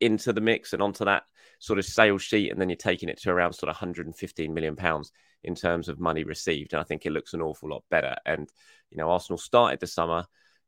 into 0.00 0.32
the 0.32 0.40
mix 0.40 0.72
and 0.72 0.82
onto 0.82 1.04
that 1.04 1.24
sort 1.58 1.78
of 1.78 1.84
sales 1.84 2.22
sheet, 2.22 2.50
and 2.50 2.60
then 2.60 2.68
you're 2.68 2.76
taking 2.76 3.08
it 3.08 3.20
to 3.22 3.30
around 3.30 3.52
sort 3.52 3.68
of 3.68 3.76
115 3.76 4.52
million 4.52 4.76
pounds 4.76 5.12
in 5.44 5.54
terms 5.54 5.88
of 5.88 6.00
money 6.00 6.24
received. 6.24 6.72
And 6.72 6.80
I 6.80 6.84
think 6.84 7.04
it 7.04 7.12
looks 7.12 7.34
an 7.34 7.42
awful 7.42 7.68
lot 7.68 7.84
better. 7.90 8.16
And, 8.24 8.48
you 8.90 8.96
know, 8.96 9.10
Arsenal 9.10 9.38
started 9.38 9.80
the 9.80 9.86
summer 9.86 10.24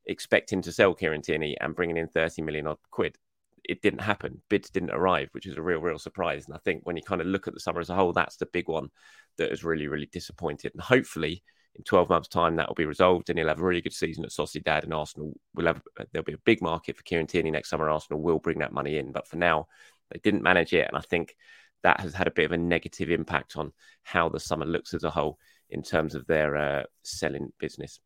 expecting 0.07 0.63
to 0.63 0.73
sell 0.73 0.95
Kieran 0.95 1.23
Tierney 1.23 1.57
and 1.61 1.75
bringing 1.75 1.97
in 1.97 2.09
30 2.09 2.43
million 2.43 2.67
odd 2.67 2.79
quid 2.91 3.17
it 3.65 3.83
didn't 3.83 4.01
happen. 4.01 4.43
Bids 4.49 4.71
didn't 4.71 4.91
arrive, 4.91 5.29
which 5.33 5.47
is 5.47 5.57
a 5.57 5.63
real, 5.63 5.81
real 5.81 5.99
surprise. 5.99 6.47
And 6.47 6.55
I 6.55 6.59
think 6.65 6.83
when 6.85 6.97
you 6.97 7.03
kind 7.03 7.21
of 7.21 7.27
look 7.27 7.49
at 7.49 7.55
the 7.55 7.61
summer 7.61 7.81
as 7.81 7.91
a 7.91 7.95
whole, 7.95 8.13
that's 8.13 8.37
the 8.37 8.47
big 8.47 8.69
one 8.69 8.89
that 9.37 9.51
has 9.51 9.65
really, 9.65 9.89
really 9.89 10.09
disappointed. 10.13 10.73
And 10.73 10.83
hopefully, 10.83 11.43
in 11.75 11.85
12 11.85 12.09
months' 12.09 12.29
time, 12.29 12.57
that 12.57 12.69
will 12.69 12.75
be 12.75 12.87
resolved, 12.87 13.31
and 13.31 13.39
he'll 13.39 13.49
have 13.49 13.61
a 13.61 13.65
really 13.65 13.81
good 13.81 13.93
season 13.93 14.25
at 14.25 14.31
Sociedad. 14.31 14.85
And 14.85 14.95
Arsenal 14.95 15.33
will 15.55 15.67
have 15.67 15.81
there'll 16.13 16.25
be 16.25 16.33
a 16.33 16.39
big 16.39 16.61
market 16.61 16.97
for 16.97 17.03
Kieran 17.03 17.27
Tierney 17.27 17.51
next 17.51 17.71
summer. 17.71 17.89
Arsenal 17.89 18.21
will 18.21 18.39
bring 18.39 18.59
that 18.59 18.73
money 18.73 18.99
in, 18.99 19.13
but 19.13 19.29
for 19.29 19.37
now, 19.37 19.67
they 20.11 20.21
didn't 20.23 20.43
manage 20.43 20.73
it, 20.73 20.89
and 20.89 20.97
I 20.97 21.03
think 21.03 21.35
that 21.83 22.01
has 22.01 22.15
had 22.15 22.27
a 22.27 22.33
bit 22.33 22.47
of 22.47 22.53
a 22.53 22.57
negative 22.57 23.11
impact 23.11 23.57
on 23.57 23.73
how 24.03 24.29
the 24.29 24.41
summer 24.41 24.67
looks 24.67 24.95
as 24.95 25.05
a 25.05 25.11
whole 25.11 25.39
in 25.71 25.83
terms 25.83 26.15
of 26.15 26.27
their 26.27 26.57
uh, 26.57 26.83
selling 27.03 27.53
business. 27.61 28.01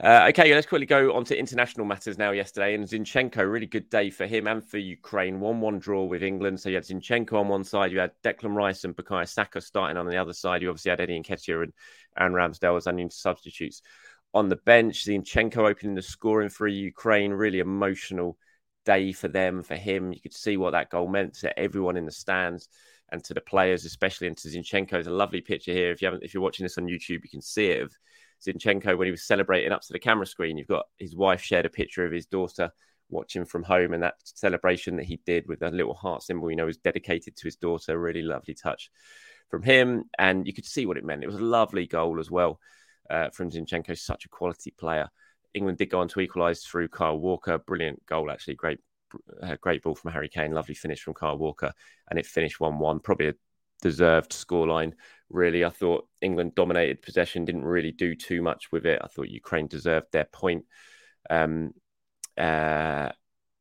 Uh, 0.00 0.26
okay, 0.28 0.54
let's 0.54 0.66
quickly 0.66 0.86
go 0.86 1.12
on 1.12 1.24
to 1.24 1.36
international 1.36 1.84
matters 1.84 2.18
now. 2.18 2.30
Yesterday, 2.30 2.74
and 2.74 2.84
Zinchenko, 2.84 3.50
really 3.50 3.66
good 3.66 3.90
day 3.90 4.10
for 4.10 4.26
him 4.26 4.46
and 4.46 4.64
for 4.64 4.78
Ukraine. 4.78 5.40
1 5.40 5.60
1 5.60 5.78
draw 5.80 6.04
with 6.04 6.22
England. 6.22 6.60
So 6.60 6.68
you 6.68 6.76
had 6.76 6.84
Zinchenko 6.84 7.32
on 7.32 7.48
one 7.48 7.64
side, 7.64 7.90
you 7.90 7.98
had 7.98 8.12
Declan 8.22 8.54
Rice 8.54 8.84
and 8.84 8.96
Bukayo 8.96 9.28
Saka 9.28 9.60
starting 9.60 9.96
on 9.96 10.06
the 10.06 10.16
other 10.16 10.32
side. 10.32 10.62
You 10.62 10.68
obviously 10.68 10.90
had 10.90 11.00
Eddie 11.00 11.20
Nketiah 11.20 11.64
and 11.64 11.72
Aaron 12.16 12.32
Ramsdale 12.32 12.76
as 12.76 12.86
onion 12.86 13.10
substitutes 13.10 13.82
on 14.32 14.48
the 14.48 14.56
bench. 14.56 15.04
Zinchenko 15.04 15.68
opening 15.68 15.96
the 15.96 16.02
scoring 16.02 16.48
for 16.48 16.68
Ukraine. 16.68 17.32
Really 17.32 17.58
emotional 17.58 18.38
day 18.84 19.10
for 19.10 19.26
them, 19.26 19.64
for 19.64 19.74
him. 19.74 20.12
You 20.12 20.20
could 20.20 20.34
see 20.34 20.56
what 20.56 20.70
that 20.72 20.90
goal 20.90 21.08
meant 21.08 21.34
to 21.40 21.58
everyone 21.58 21.96
in 21.96 22.06
the 22.06 22.12
stands 22.12 22.68
and 23.10 23.24
to 23.24 23.34
the 23.34 23.40
players, 23.40 23.84
especially 23.84 24.28
and 24.28 24.36
to 24.36 24.48
Zinchenko. 24.48 24.92
It's 24.92 25.08
a 25.08 25.10
lovely 25.10 25.40
picture 25.40 25.72
here. 25.72 25.90
If 25.90 26.02
you 26.02 26.06
haven't, 26.06 26.22
if 26.22 26.34
you're 26.34 26.42
watching 26.42 26.64
this 26.64 26.78
on 26.78 26.86
YouTube, 26.86 27.24
you 27.24 27.30
can 27.30 27.42
see 27.42 27.66
it 27.66 27.90
Zinchenko 28.46 28.96
when 28.96 29.06
he 29.06 29.10
was 29.10 29.26
celebrating 29.26 29.72
up 29.72 29.82
to 29.82 29.92
the 29.92 29.98
camera 29.98 30.26
screen. 30.26 30.56
You've 30.56 30.68
got 30.68 30.86
his 30.98 31.16
wife 31.16 31.42
shared 31.42 31.66
a 31.66 31.70
picture 31.70 32.04
of 32.04 32.12
his 32.12 32.26
daughter 32.26 32.70
watching 33.10 33.44
from 33.44 33.62
home, 33.62 33.94
and 33.94 34.02
that 34.02 34.14
celebration 34.22 34.96
that 34.96 35.06
he 35.06 35.20
did 35.24 35.46
with 35.48 35.62
a 35.62 35.70
little 35.70 35.94
heart 35.94 36.22
symbol, 36.22 36.50
you 36.50 36.56
know, 36.56 36.66
was 36.66 36.76
dedicated 36.76 37.36
to 37.36 37.44
his 37.44 37.56
daughter. 37.56 37.98
Really 37.98 38.22
lovely 38.22 38.54
touch 38.54 38.90
from 39.48 39.62
him, 39.62 40.04
and 40.18 40.46
you 40.46 40.52
could 40.52 40.66
see 40.66 40.84
what 40.84 40.98
it 40.98 41.04
meant. 41.04 41.22
It 41.22 41.26
was 41.26 41.36
a 41.36 41.44
lovely 41.44 41.86
goal 41.86 42.20
as 42.20 42.30
well 42.30 42.60
uh, 43.08 43.30
from 43.30 43.50
Zinchenko, 43.50 43.98
such 43.98 44.26
a 44.26 44.28
quality 44.28 44.70
player. 44.70 45.08
England 45.54 45.78
did 45.78 45.90
go 45.90 46.00
on 46.00 46.08
to 46.08 46.20
equalise 46.20 46.62
through 46.62 46.88
Kyle 46.88 47.18
Walker. 47.18 47.56
Brilliant 47.58 48.04
goal, 48.04 48.30
actually. 48.30 48.56
Great, 48.56 48.78
uh, 49.42 49.56
great 49.62 49.82
ball 49.82 49.94
from 49.94 50.12
Harry 50.12 50.28
Kane. 50.28 50.52
Lovely 50.52 50.74
finish 50.74 51.02
from 51.02 51.14
Kyle 51.14 51.38
Walker, 51.38 51.72
and 52.10 52.18
it 52.18 52.26
finished 52.26 52.60
one-one. 52.60 53.00
Probably 53.00 53.28
a 53.28 53.34
deserved 53.82 54.32
scoreline. 54.32 54.92
Really, 55.30 55.64
I 55.64 55.70
thought 55.70 56.08
England 56.20 56.54
dominated 56.54 57.02
possession, 57.02 57.44
didn't 57.44 57.64
really 57.64 57.92
do 57.92 58.14
too 58.14 58.42
much 58.42 58.72
with 58.72 58.86
it. 58.86 59.00
I 59.02 59.08
thought 59.08 59.28
Ukraine 59.28 59.66
deserved 59.66 60.06
their 60.12 60.24
point. 60.24 60.64
Um, 61.28 61.74
uh, 62.36 63.10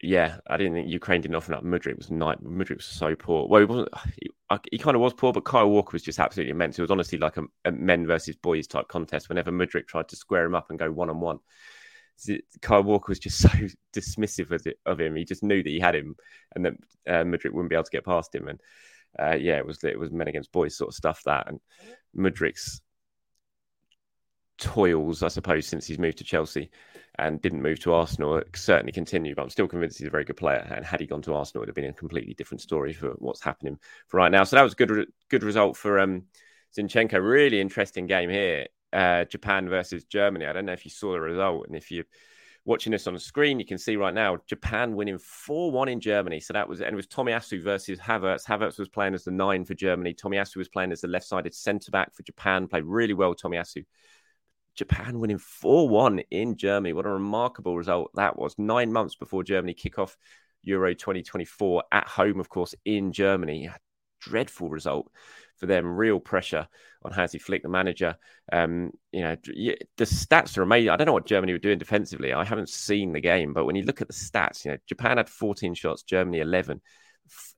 yeah, 0.01 0.38
I 0.47 0.57
didn't 0.57 0.74
think 0.74 0.89
Ukraine 0.89 1.21
didn't 1.21 1.36
offer 1.36 1.53
up. 1.53 1.63
Mudryk 1.63 1.97
was 1.97 2.12
night. 2.12 2.43
Mudryk 2.43 2.77
was 2.77 2.86
so 2.86 3.15
poor. 3.15 3.47
Well, 3.47 3.62
he 3.62 3.65
wasn't. 3.65 3.89
He, 4.21 4.29
he, 4.71 4.77
kind 4.77 4.95
of 4.95 5.01
was 5.01 5.13
poor, 5.13 5.33
but 5.33 5.43
Kyle 5.43 5.69
Walker 5.69 5.89
was 5.91 6.03
just 6.03 6.19
absolutely 6.19 6.51
immense. 6.51 6.79
It 6.79 6.81
was 6.81 6.91
honestly 6.91 7.17
like 7.17 7.36
a, 7.36 7.43
a 7.65 7.71
men 7.74 8.07
versus 8.07 8.38
boys 8.38 8.65
type 8.65 8.88
contest. 8.88 9.27
Whenever 9.27 9.51
Mudryk 9.51 9.88
tried 9.88 10.07
to 10.07 10.15
square 10.15 10.45
him 10.45 10.55
up 10.55 10.69
and 10.69 10.79
go 10.79 10.89
one 10.89 11.09
on 11.09 11.19
one, 11.19 11.39
Kyle 12.62 12.83
Walker 12.83 13.09
was 13.09 13.19
just 13.19 13.38
so 13.41 13.50
dismissive 13.93 14.51
of, 14.51 14.65
it, 14.65 14.79
of 14.86 15.01
him. 15.01 15.17
He 15.17 15.25
just 15.25 15.43
knew 15.43 15.62
that 15.62 15.69
he 15.69 15.79
had 15.79 15.95
him, 15.95 16.15
and 16.55 16.65
that 16.65 16.74
uh, 17.07 17.24
wouldn't 17.25 17.69
be 17.69 17.75
able 17.75 17.83
to 17.83 17.91
get 17.91 18.05
past 18.05 18.33
him. 18.33 18.47
And 18.47 18.62
uh, 19.19 19.36
yeah, 19.39 19.57
it 19.57 19.65
was 19.65 19.83
it 19.83 20.00
was 20.00 20.12
men 20.12 20.27
against 20.27 20.51
boys 20.51 20.77
sort 20.77 20.89
of 20.89 20.95
stuff 20.95 21.21
that. 21.25 21.47
And 21.47 21.59
Mudryk's 22.15 22.81
toils, 24.57 25.24
I 25.24 25.27
suppose, 25.27 25.67
since 25.67 25.86
he's 25.86 26.00
moved 26.00 26.17
to 26.19 26.24
Chelsea 26.24 26.69
and 27.19 27.41
didn't 27.41 27.62
move 27.62 27.79
to 27.81 27.93
Arsenal, 27.93 28.41
certainly 28.55 28.91
continue. 28.91 29.36
But 29.36 29.43
I'm 29.43 29.50
still 29.50 29.67
convinced 29.67 29.97
he's 29.97 30.07
a 30.07 30.12
very 30.12 30.24
good 30.24 30.38
player. 30.38 30.67
And 30.69 30.86
had 30.86 31.00
he 31.00 31.07
gone 31.07 31.21
to 31.24 31.33
Arsenal, 31.33 31.62
it 31.62 31.63
would 31.63 31.69
have 31.69 31.75
been 31.75 31.86
a 31.86 31.93
completely 31.93 32.33
different 32.33 32.62
story 32.62 32.93
for 32.93 33.12
what's 33.17 33.43
happening 33.43 33.77
for 34.07 34.17
right 34.17 34.31
now. 34.31 34.43
So 34.43 34.55
that 34.55 34.63
was 34.63 34.74
a 34.74 34.75
good, 34.75 35.07
good 35.29 35.43
result 35.43 35.77
for 35.77 36.00
um, 36.00 36.24
Zinchenko. 36.77 37.21
Really 37.21 37.59
interesting 37.59 38.07
game 38.07 38.29
here. 38.29 38.67
Uh, 38.93 39.25
Japan 39.25 39.67
versus 39.67 40.05
Germany. 40.05 40.45
I 40.45 40.53
don't 40.53 40.65
know 40.65 40.74
if 40.74 40.86
you 40.86 40.91
saw 40.91 41.12
the 41.12 41.19
result, 41.19 41.67
and 41.67 41.75
if 41.75 41.91
you're 41.91 42.05
watching 42.67 42.91
this 42.91 43.07
on 43.07 43.13
the 43.13 43.19
screen, 43.19 43.59
you 43.59 43.65
can 43.65 43.77
see 43.77 43.95
right 43.95 44.13
now 44.13 44.38
Japan 44.45 44.93
winning 44.93 45.17
four 45.17 45.71
one 45.71 45.88
in 45.88 46.01
Germany. 46.01 46.41
So 46.41 46.53
that 46.53 46.67
was 46.67 46.81
and 46.81 46.91
it 46.91 46.95
was 46.95 47.07
Tomiyasu 47.07 47.63
versus 47.63 47.97
Havertz. 47.97 48.45
Havertz 48.45 48.77
was 48.77 48.89
playing 48.89 49.15
as 49.15 49.24
the 49.24 49.31
nine 49.31 49.65
for 49.65 49.74
Germany. 49.74 50.13
Tomiyasu 50.13 50.57
was 50.57 50.67
playing 50.67 50.91
as 50.91 51.01
the 51.01 51.07
left-sided 51.07 51.55
centre 51.55 51.89
back 51.89 52.13
for 52.13 52.24
Japan. 52.24 52.67
Played 52.67 52.83
really 52.83 53.13
well. 53.13 53.33
Tomiyasu 53.33 53.86
Japan 54.75 55.19
winning 55.19 55.39
4 55.39 55.88
1 55.88 56.19
in 56.29 56.57
Germany. 56.57 56.93
What 56.93 57.05
a 57.05 57.09
remarkable 57.09 57.77
result 57.77 58.12
that 58.15 58.38
was. 58.38 58.53
Nine 58.59 58.91
months 58.91 59.15
before 59.15 59.43
Germany 59.43 59.74
kick 59.74 59.97
off 59.97 60.17
Euro 60.63 60.93
2024 60.93 61.86
at 61.91 62.07
home, 62.07 62.39
of 62.39 62.50
course, 62.50 62.75
in 62.83 63.13
Germany. 63.13 63.71
Dreadful 64.19 64.69
result 64.69 65.09
for 65.57 65.65
them. 65.65 65.95
Real 65.95 66.19
pressure 66.19 66.67
on 67.03 67.11
Hansi 67.11 67.39
Flick, 67.39 67.63
the 67.63 67.69
manager. 67.69 68.15
Um, 68.51 68.91
you 69.11 69.21
know, 69.21 69.35
the 69.45 70.05
stats 70.05 70.57
are 70.57 70.63
amazing. 70.63 70.89
I 70.89 70.95
don't 70.95 71.07
know 71.07 71.13
what 71.13 71.25
Germany 71.25 71.53
were 71.53 71.59
doing 71.59 71.79
defensively. 71.79 72.33
I 72.33 72.43
haven't 72.43 72.69
seen 72.69 73.13
the 73.13 73.21
game, 73.21 73.53
but 73.53 73.65
when 73.65 73.75
you 73.75 73.83
look 73.83 74.01
at 74.01 74.07
the 74.07 74.13
stats, 74.13 74.65
you 74.65 74.71
know, 74.71 74.77
Japan 74.87 75.17
had 75.17 75.29
14 75.29 75.73
shots, 75.73 76.03
Germany 76.03 76.39
11. 76.39 76.81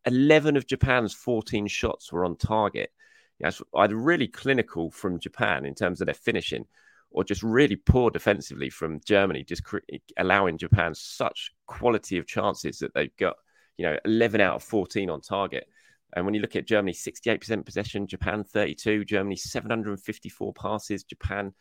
11 0.06 0.58
of 0.58 0.68
Japan's 0.68 1.13
14 1.13 1.68
shots 1.68 2.12
were 2.12 2.25
on 2.25 2.36
target. 2.38 2.91
You 3.39 3.46
know, 3.48 3.82
either 3.82 3.96
really 3.96 4.27
clinical 4.27 4.91
from 4.91 5.20
Japan 5.20 5.65
in 5.65 5.75
terms 5.75 6.01
of 6.01 6.06
their 6.06 6.13
finishing 6.13 6.65
or 7.12 7.24
just 7.24 7.41
really 7.44 7.75
poor 7.75 8.12
defensively 8.12 8.70
from 8.70 9.00
Germany, 9.06 9.44
just 9.44 9.63
cre- 9.63 9.79
allowing 10.18 10.58
Japan 10.58 10.94
such 10.94 11.51
quality 11.65 12.18
of 12.18 12.27
chances 12.27 12.79
that 12.79 12.94
they've 12.94 13.15
got, 13.18 13.36
you 13.77 13.86
know, 13.86 13.98
11 14.06 14.41
out 14.41 14.56
of 14.56 14.63
14 14.63 15.10
on 15.10 15.22
target. 15.22 15.68
And 16.13 16.25
when 16.25 16.34
you 16.34 16.42
look 16.42 16.56
at 16.56 16.68
Germany, 16.68 16.94
68% 16.94 17.66
possession, 17.66 18.08
Japan 18.08 18.44
32, 18.44 19.06
Germany 19.06 19.36
754 19.36 20.54
passes, 20.54 21.04
Japan 21.04 21.54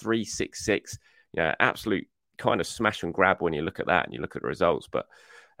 366. 0.00 0.98
You 1.32 1.42
know, 1.42 1.54
absolute 1.58 2.06
kind 2.38 2.60
of 2.60 2.66
smash 2.66 3.02
and 3.02 3.12
grab 3.12 3.38
when 3.40 3.52
you 3.52 3.62
look 3.62 3.80
at 3.80 3.86
that 3.86 4.04
and 4.04 4.14
you 4.14 4.20
look 4.20 4.36
at 4.36 4.42
the 4.42 4.48
results. 4.48 4.88
But 4.90 5.06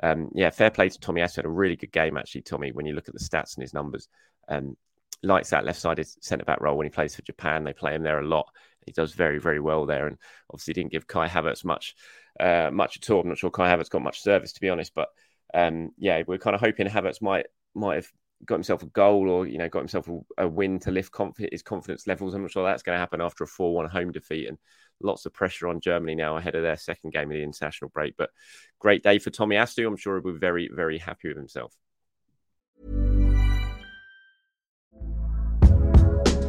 um, 0.02 0.30
yeah, 0.34 0.50
fair 0.50 0.70
play 0.70 0.88
to 0.88 0.98
Tommy. 0.98 1.20
He 1.20 1.28
had 1.34 1.44
a 1.44 1.48
really 1.48 1.76
good 1.76 1.92
game 1.92 2.16
actually, 2.16 2.42
Tommy. 2.42 2.72
When 2.72 2.86
you 2.86 2.94
look 2.94 3.08
at 3.08 3.14
the 3.14 3.20
stats 3.20 3.56
and 3.56 3.62
his 3.62 3.74
numbers, 3.74 4.08
um, 4.48 4.76
likes 5.22 5.50
that 5.50 5.64
left-sided 5.64 6.06
centre 6.22 6.44
back 6.44 6.60
role 6.60 6.76
when 6.76 6.86
he 6.86 6.90
plays 6.90 7.16
for 7.16 7.22
Japan. 7.22 7.64
They 7.64 7.72
play 7.72 7.94
him 7.94 8.02
there 8.02 8.20
a 8.20 8.26
lot. 8.26 8.48
He 8.86 8.92
does 8.92 9.12
very, 9.12 9.38
very 9.38 9.60
well 9.60 9.84
there, 9.84 10.06
and 10.06 10.16
obviously 10.50 10.74
didn't 10.74 10.92
give 10.92 11.06
Kai 11.06 11.28
Havertz 11.28 11.64
much, 11.64 11.94
uh, 12.40 12.70
much 12.72 12.96
at 12.96 13.10
all. 13.10 13.20
I'm 13.20 13.28
not 13.28 13.36
sure 13.36 13.50
Kai 13.50 13.68
Havertz 13.68 13.90
got 13.90 14.02
much 14.02 14.22
service 14.22 14.52
to 14.54 14.60
be 14.60 14.70
honest, 14.70 14.94
but 14.94 15.08
um, 15.52 15.90
yeah, 15.98 16.22
we're 16.26 16.38
kind 16.38 16.54
of 16.54 16.60
hoping 16.60 16.86
Havertz 16.86 17.20
might 17.20 17.46
might 17.74 17.96
have 17.96 18.10
got 18.44 18.54
himself 18.56 18.82
a 18.82 18.86
goal 18.86 19.28
or 19.28 19.46
you 19.46 19.58
know 19.58 19.68
got 19.68 19.80
himself 19.80 20.08
a, 20.08 20.44
a 20.44 20.48
win 20.48 20.78
to 20.80 20.90
lift 20.90 21.12
conf- 21.12 21.36
his 21.50 21.62
confidence 21.62 22.06
levels. 22.06 22.34
I'm 22.34 22.42
not 22.42 22.50
sure 22.50 22.64
that's 22.64 22.82
going 22.82 22.96
to 22.96 23.00
happen 23.00 23.20
after 23.20 23.44
a 23.44 23.48
4-1 23.48 23.90
home 23.90 24.12
defeat 24.12 24.48
and 24.48 24.58
lots 25.00 25.26
of 25.26 25.32
pressure 25.32 25.68
on 25.68 25.80
Germany 25.80 26.14
now 26.14 26.36
ahead 26.36 26.54
of 26.54 26.62
their 26.62 26.76
second 26.76 27.12
game 27.12 27.30
of 27.30 27.36
the 27.36 27.42
international 27.42 27.90
break. 27.90 28.14
But 28.16 28.30
great 28.78 29.02
day 29.02 29.18
for 29.18 29.30
Tomiyasu. 29.30 29.86
I'm 29.86 29.96
sure 29.96 30.20
he'll 30.20 30.32
be 30.32 30.38
very, 30.38 30.70
very 30.72 30.98
happy 30.98 31.28
with 31.28 31.36
himself. 31.36 31.74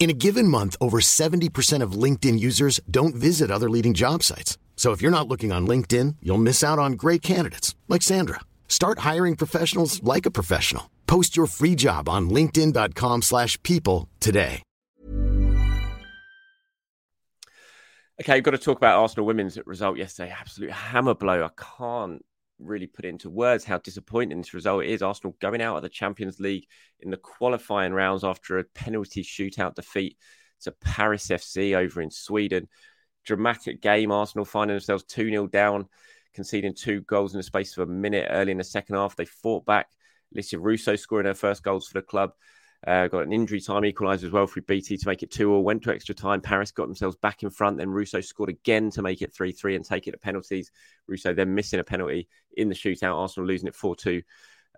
In 0.00 0.08
a 0.08 0.14
given 0.14 0.48
month, 0.48 0.76
over 0.80 0.98
70% 0.98 1.82
of 1.82 1.92
LinkedIn 1.92 2.40
users 2.40 2.80
don't 2.90 3.14
visit 3.14 3.50
other 3.50 3.68
leading 3.68 3.92
job 3.92 4.22
sites. 4.22 4.56
So 4.74 4.92
if 4.92 5.02
you're 5.02 5.10
not 5.10 5.28
looking 5.28 5.52
on 5.52 5.66
LinkedIn, 5.66 6.16
you'll 6.22 6.38
miss 6.38 6.64
out 6.64 6.78
on 6.78 6.92
great 6.94 7.20
candidates 7.20 7.74
like 7.86 8.00
Sandra. 8.00 8.40
Start 8.66 9.00
hiring 9.00 9.36
professionals 9.36 10.02
like 10.02 10.24
a 10.24 10.30
professional. 10.30 10.90
Post 11.06 11.36
your 11.36 11.46
free 11.46 11.74
job 11.74 12.08
on 12.08 12.30
linkedin.com/people 12.30 14.08
today. 14.20 14.62
Okay, 18.20 18.34
we've 18.34 18.42
got 18.44 18.52
to 18.52 18.58
talk 18.58 18.76
about 18.76 18.98
Arsenal 19.00 19.26
women's 19.26 19.58
result 19.66 19.98
yesterday. 19.98 20.30
Absolute 20.30 20.70
hammer 20.70 21.14
blow. 21.14 21.44
I 21.44 21.50
can't 21.56 22.24
really 22.60 22.86
put 22.86 23.04
into 23.04 23.30
words 23.30 23.64
how 23.64 23.78
disappointing 23.78 24.38
this 24.38 24.54
result 24.54 24.84
is. 24.84 25.02
Arsenal 25.02 25.36
going 25.40 25.62
out 25.62 25.76
of 25.76 25.82
the 25.82 25.88
Champions 25.88 26.40
League 26.40 26.66
in 27.00 27.10
the 27.10 27.16
qualifying 27.16 27.92
rounds 27.92 28.24
after 28.24 28.58
a 28.58 28.64
penalty 28.64 29.22
shootout 29.22 29.74
defeat 29.74 30.16
to 30.62 30.72
Paris 30.72 31.28
FC 31.28 31.74
over 31.74 32.00
in 32.00 32.10
Sweden. 32.10 32.68
Dramatic 33.24 33.80
game. 33.80 34.12
Arsenal 34.12 34.44
finding 34.44 34.76
themselves 34.76 35.04
2 35.04 35.30
0 35.30 35.46
down, 35.46 35.88
conceding 36.34 36.74
two 36.74 37.00
goals 37.02 37.34
in 37.34 37.38
the 37.38 37.42
space 37.44 37.76
of 37.76 37.88
a 37.88 37.92
minute 37.92 38.28
early 38.30 38.52
in 38.52 38.58
the 38.58 38.64
second 38.64 38.96
half. 38.96 39.16
They 39.16 39.24
fought 39.24 39.64
back. 39.66 39.88
Alessia 40.34 40.58
Russo 40.60 40.96
scoring 40.96 41.26
her 41.26 41.34
first 41.34 41.62
goals 41.62 41.88
for 41.88 41.94
the 41.94 42.02
club. 42.02 42.32
Uh, 42.86 43.08
got 43.08 43.24
an 43.24 43.32
injury 43.32 43.60
time 43.60 43.82
equaliser 43.82 44.24
as 44.24 44.30
well 44.30 44.46
for 44.46 44.62
BT 44.62 44.96
to 44.96 45.06
make 45.06 45.22
it 45.22 45.30
2 45.30 45.52
or 45.52 45.62
went 45.62 45.82
to 45.82 45.92
extra 45.92 46.14
time. 46.14 46.40
Paris 46.40 46.70
got 46.70 46.86
themselves 46.86 47.16
back 47.16 47.42
in 47.42 47.50
front. 47.50 47.76
Then 47.76 47.90
Russo 47.90 48.22
scored 48.22 48.48
again 48.48 48.90
to 48.92 49.02
make 49.02 49.20
it 49.20 49.34
3 49.34 49.52
3 49.52 49.76
and 49.76 49.84
take 49.84 50.06
it 50.06 50.12
to 50.12 50.18
penalties. 50.18 50.70
Russo 51.06 51.34
then 51.34 51.54
missing 51.54 51.78
a 51.80 51.84
penalty 51.84 52.28
in 52.56 52.70
the 52.70 52.74
shootout. 52.74 53.16
Arsenal 53.16 53.46
losing 53.46 53.68
it 53.68 53.74
4 53.74 53.96
2. 53.96 54.22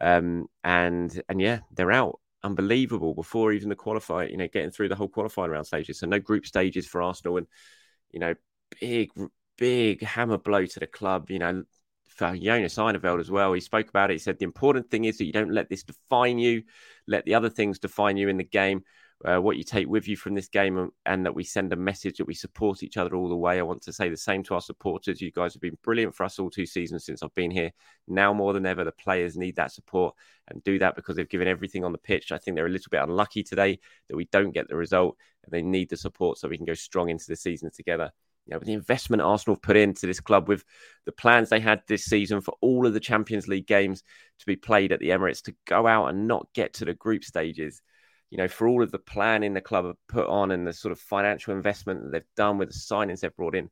Um, 0.01 0.49
and 0.65 1.23
and 1.29 1.41
yeah, 1.41 1.61
they're 1.73 1.93
out. 1.93 2.19
Unbelievable 2.43 3.15
before 3.15 3.53
even 3.53 3.69
the 3.69 3.77
qualify, 3.77 4.25
you 4.25 4.37
know, 4.37 4.49
getting 4.49 4.73
through 4.73 4.89
the 4.89 4.97
whole 4.97 5.09
qualifying 5.09 5.53
round 5.53 5.69
stages. 5.69 6.01
So 6.01 6.09
no 6.09 6.19
group 6.19 6.45
stages 6.45 6.89
for 6.89 7.03
Arsenal. 7.03 7.37
And, 7.37 7.47
you 8.11 8.19
know, 8.19 8.35
big, 8.81 9.11
big 9.57 10.03
hammer 10.03 10.39
blow 10.39 10.67
to 10.67 10.81
the 10.81 10.89
club. 10.89 11.31
You 11.31 11.39
know, 11.39 11.63
Jonas 12.19 12.77
Eidevall 12.77 13.21
as 13.21 13.31
well. 13.31 13.53
He 13.53 13.61
spoke 13.61 13.89
about 13.89 14.11
it. 14.11 14.15
He 14.15 14.19
said 14.19 14.39
the 14.39 14.45
important 14.45 14.91
thing 14.91 15.05
is 15.05 15.19
that 15.19 15.25
you 15.25 15.33
don't 15.33 15.53
let 15.53 15.69
this 15.69 15.83
define 15.83 16.39
you, 16.39 16.63
let 17.07 17.25
the 17.25 17.35
other 17.35 17.51
things 17.51 17.79
define 17.79 18.17
you 18.17 18.29
in 18.29 18.37
the 18.37 18.45
game. 18.45 18.85
uh, 19.25 19.39
what 19.39 19.57
you 19.57 19.63
take 19.63 19.89
with 19.89 20.09
you 20.09 20.17
from 20.17 20.35
this 20.35 20.49
game, 20.49 20.79
and, 20.79 20.91
and, 21.07 21.25
that 21.25 21.35
we 21.35 21.45
send 21.45 21.73
a 21.73 21.77
message 21.77 22.17
that 22.17 22.27
we 22.27 22.35
support 22.35 22.83
each 22.83 22.97
other 22.97 23.15
all 23.15 23.29
the 23.29 23.37
way. 23.37 23.59
I 23.59 23.63
want 23.63 23.83
to 23.83 23.93
say 23.93 24.09
the 24.09 24.17
same 24.17 24.43
to 24.45 24.55
our 24.55 24.61
supporters. 24.61 25.21
You 25.21 25.31
guys 25.31 25.55
have 25.55 25.61
been 25.61 25.79
brilliant 25.83 26.15
for 26.15 26.25
us 26.25 26.39
all 26.39 26.51
two 26.51 26.67
seasons 26.67 27.05
since 27.05 27.23
I've 27.23 27.35
been 27.35 27.51
here. 27.51 27.71
Now 28.09 28.33
more 28.33 28.53
than 28.53 28.67
ever, 28.67 28.85
the 28.85 28.93
players 28.93 29.37
need 29.37 29.57
that 29.57 29.73
support 29.73 30.15
and 30.49 30.63
do 30.65 30.79
that 30.81 30.97
because 30.97 31.17
they've 31.17 31.29
given 31.29 31.49
everything 31.49 31.85
on 31.85 31.93
the 31.93 31.99
pitch. 31.99 32.33
I 32.33 32.39
think 32.39 32.57
they're 32.57 32.67
a 32.67 32.71
little 32.71 32.91
bit 32.91 33.03
unlucky 33.03 33.43
today 33.43 33.79
that 34.09 34.17
we 34.17 34.25
don't 34.27 34.53
get 34.53 34.69
the 34.69 34.77
result, 34.77 35.17
and 35.45 35.53
they 35.53 35.63
need 35.63 35.91
the 35.91 35.97
support 35.97 36.39
so 36.39 36.49
we 36.49 36.57
can 36.57 36.67
go 36.67 36.75
strong 36.75 37.09
into 37.09 37.27
the 37.29 37.37
season 37.37 37.71
together. 37.71 38.11
You 38.47 38.53
know, 38.53 38.59
with 38.59 38.67
the 38.67 38.73
investment 38.73 39.23
Arsenal 39.23 39.57
put 39.57 39.77
into 39.77 40.07
this 40.07 40.21
club, 40.21 40.49
with 40.49 40.65
the 41.07 41.13
plans 41.13 41.49
they 41.49 41.61
had 41.61 41.83
this 41.87 42.05
season 42.05 42.41
for 42.41 42.55
all 42.61 42.87
of 42.87 42.95
the 42.95 43.01
Champions 43.01 43.47
League 43.47 43.67
games 43.67 44.03
to 44.41 44.47
be 44.47 44.57
played 44.57 44.93
at 44.93 45.01
the 45.01 45.11
Emirates, 45.11 45.43
to 45.43 45.55
go 45.67 45.87
out 45.87 46.09
and 46.09 46.27
not 46.27 46.49
get 46.55 46.75
to 46.75 46.85
the 46.85 46.95
group 46.95 47.25
stages 47.25 47.83
you 48.33 48.39
know, 48.39 48.49
for 48.49 48.67
all 48.67 48.83
of 48.83 48.91
the 48.91 48.99
planning 48.99 49.53
the 49.53 49.61
club 49.61 49.85
have 49.85 49.97
put 50.09 50.27
on 50.27 50.53
and 50.53 50.67
the 50.67 50.73
sort 50.73 50.91
of 50.91 50.99
financial 50.99 51.53
investment 51.55 52.03
that 52.03 52.13
they've 52.13 52.35
done 52.35 52.57
with 52.57 52.71
the 52.71 52.75
signings 52.75 53.21
they've 53.21 53.37
brought 53.37 53.55
in, 53.55 53.69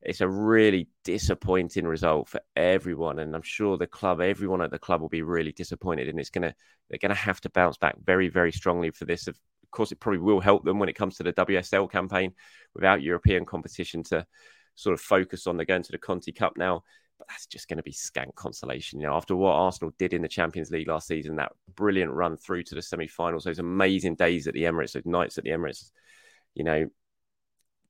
it's 0.00 0.22
a 0.22 0.28
really 0.28 0.88
disappointing 1.04 1.86
result 1.86 2.26
for 2.26 2.40
everyone. 2.56 3.18
And 3.18 3.36
I'm 3.36 3.42
sure 3.42 3.76
the 3.76 3.86
club, 3.86 4.22
everyone 4.22 4.62
at 4.62 4.70
the 4.70 4.78
club 4.78 5.02
will 5.02 5.10
be 5.10 5.20
really 5.20 5.52
disappointed. 5.52 6.08
And 6.08 6.18
it's 6.18 6.30
gonna 6.30 6.54
they're 6.88 6.98
gonna 6.98 7.14
have 7.14 7.42
to 7.42 7.50
bounce 7.50 7.76
back 7.76 7.96
very, 8.02 8.28
very 8.28 8.52
strongly 8.52 8.90
for 8.90 9.04
this. 9.04 9.28
Course, 9.70 9.92
it 9.92 10.00
probably 10.00 10.20
will 10.20 10.40
help 10.40 10.64
them 10.64 10.78
when 10.78 10.88
it 10.88 10.96
comes 10.96 11.16
to 11.16 11.22
the 11.22 11.32
WSL 11.32 11.90
campaign 11.90 12.32
without 12.74 13.02
European 13.02 13.44
competition 13.44 14.02
to 14.04 14.26
sort 14.74 14.94
of 14.94 15.00
focus 15.00 15.46
on 15.46 15.56
the 15.56 15.64
going 15.64 15.82
to 15.82 15.92
the 15.92 15.98
Conti 15.98 16.32
Cup 16.32 16.56
now 16.56 16.82
but 17.20 17.28
that's 17.28 17.46
just 17.46 17.68
going 17.68 17.76
to 17.76 17.82
be 17.82 17.92
scant 17.92 18.34
consolation. 18.34 18.98
You 18.98 19.06
know, 19.06 19.14
after 19.14 19.36
what 19.36 19.52
Arsenal 19.52 19.92
did 19.98 20.14
in 20.14 20.22
the 20.22 20.28
Champions 20.28 20.70
League 20.70 20.88
last 20.88 21.06
season, 21.06 21.36
that 21.36 21.52
brilliant 21.76 22.12
run 22.12 22.38
through 22.38 22.62
to 22.64 22.74
the 22.74 22.80
semi-finals, 22.82 23.44
those 23.44 23.58
amazing 23.58 24.14
days 24.14 24.48
at 24.48 24.54
the 24.54 24.62
Emirates, 24.62 24.92
those 24.92 25.04
nights 25.04 25.36
at 25.36 25.44
the 25.44 25.50
Emirates, 25.50 25.90
you 26.54 26.64
know, 26.64 26.88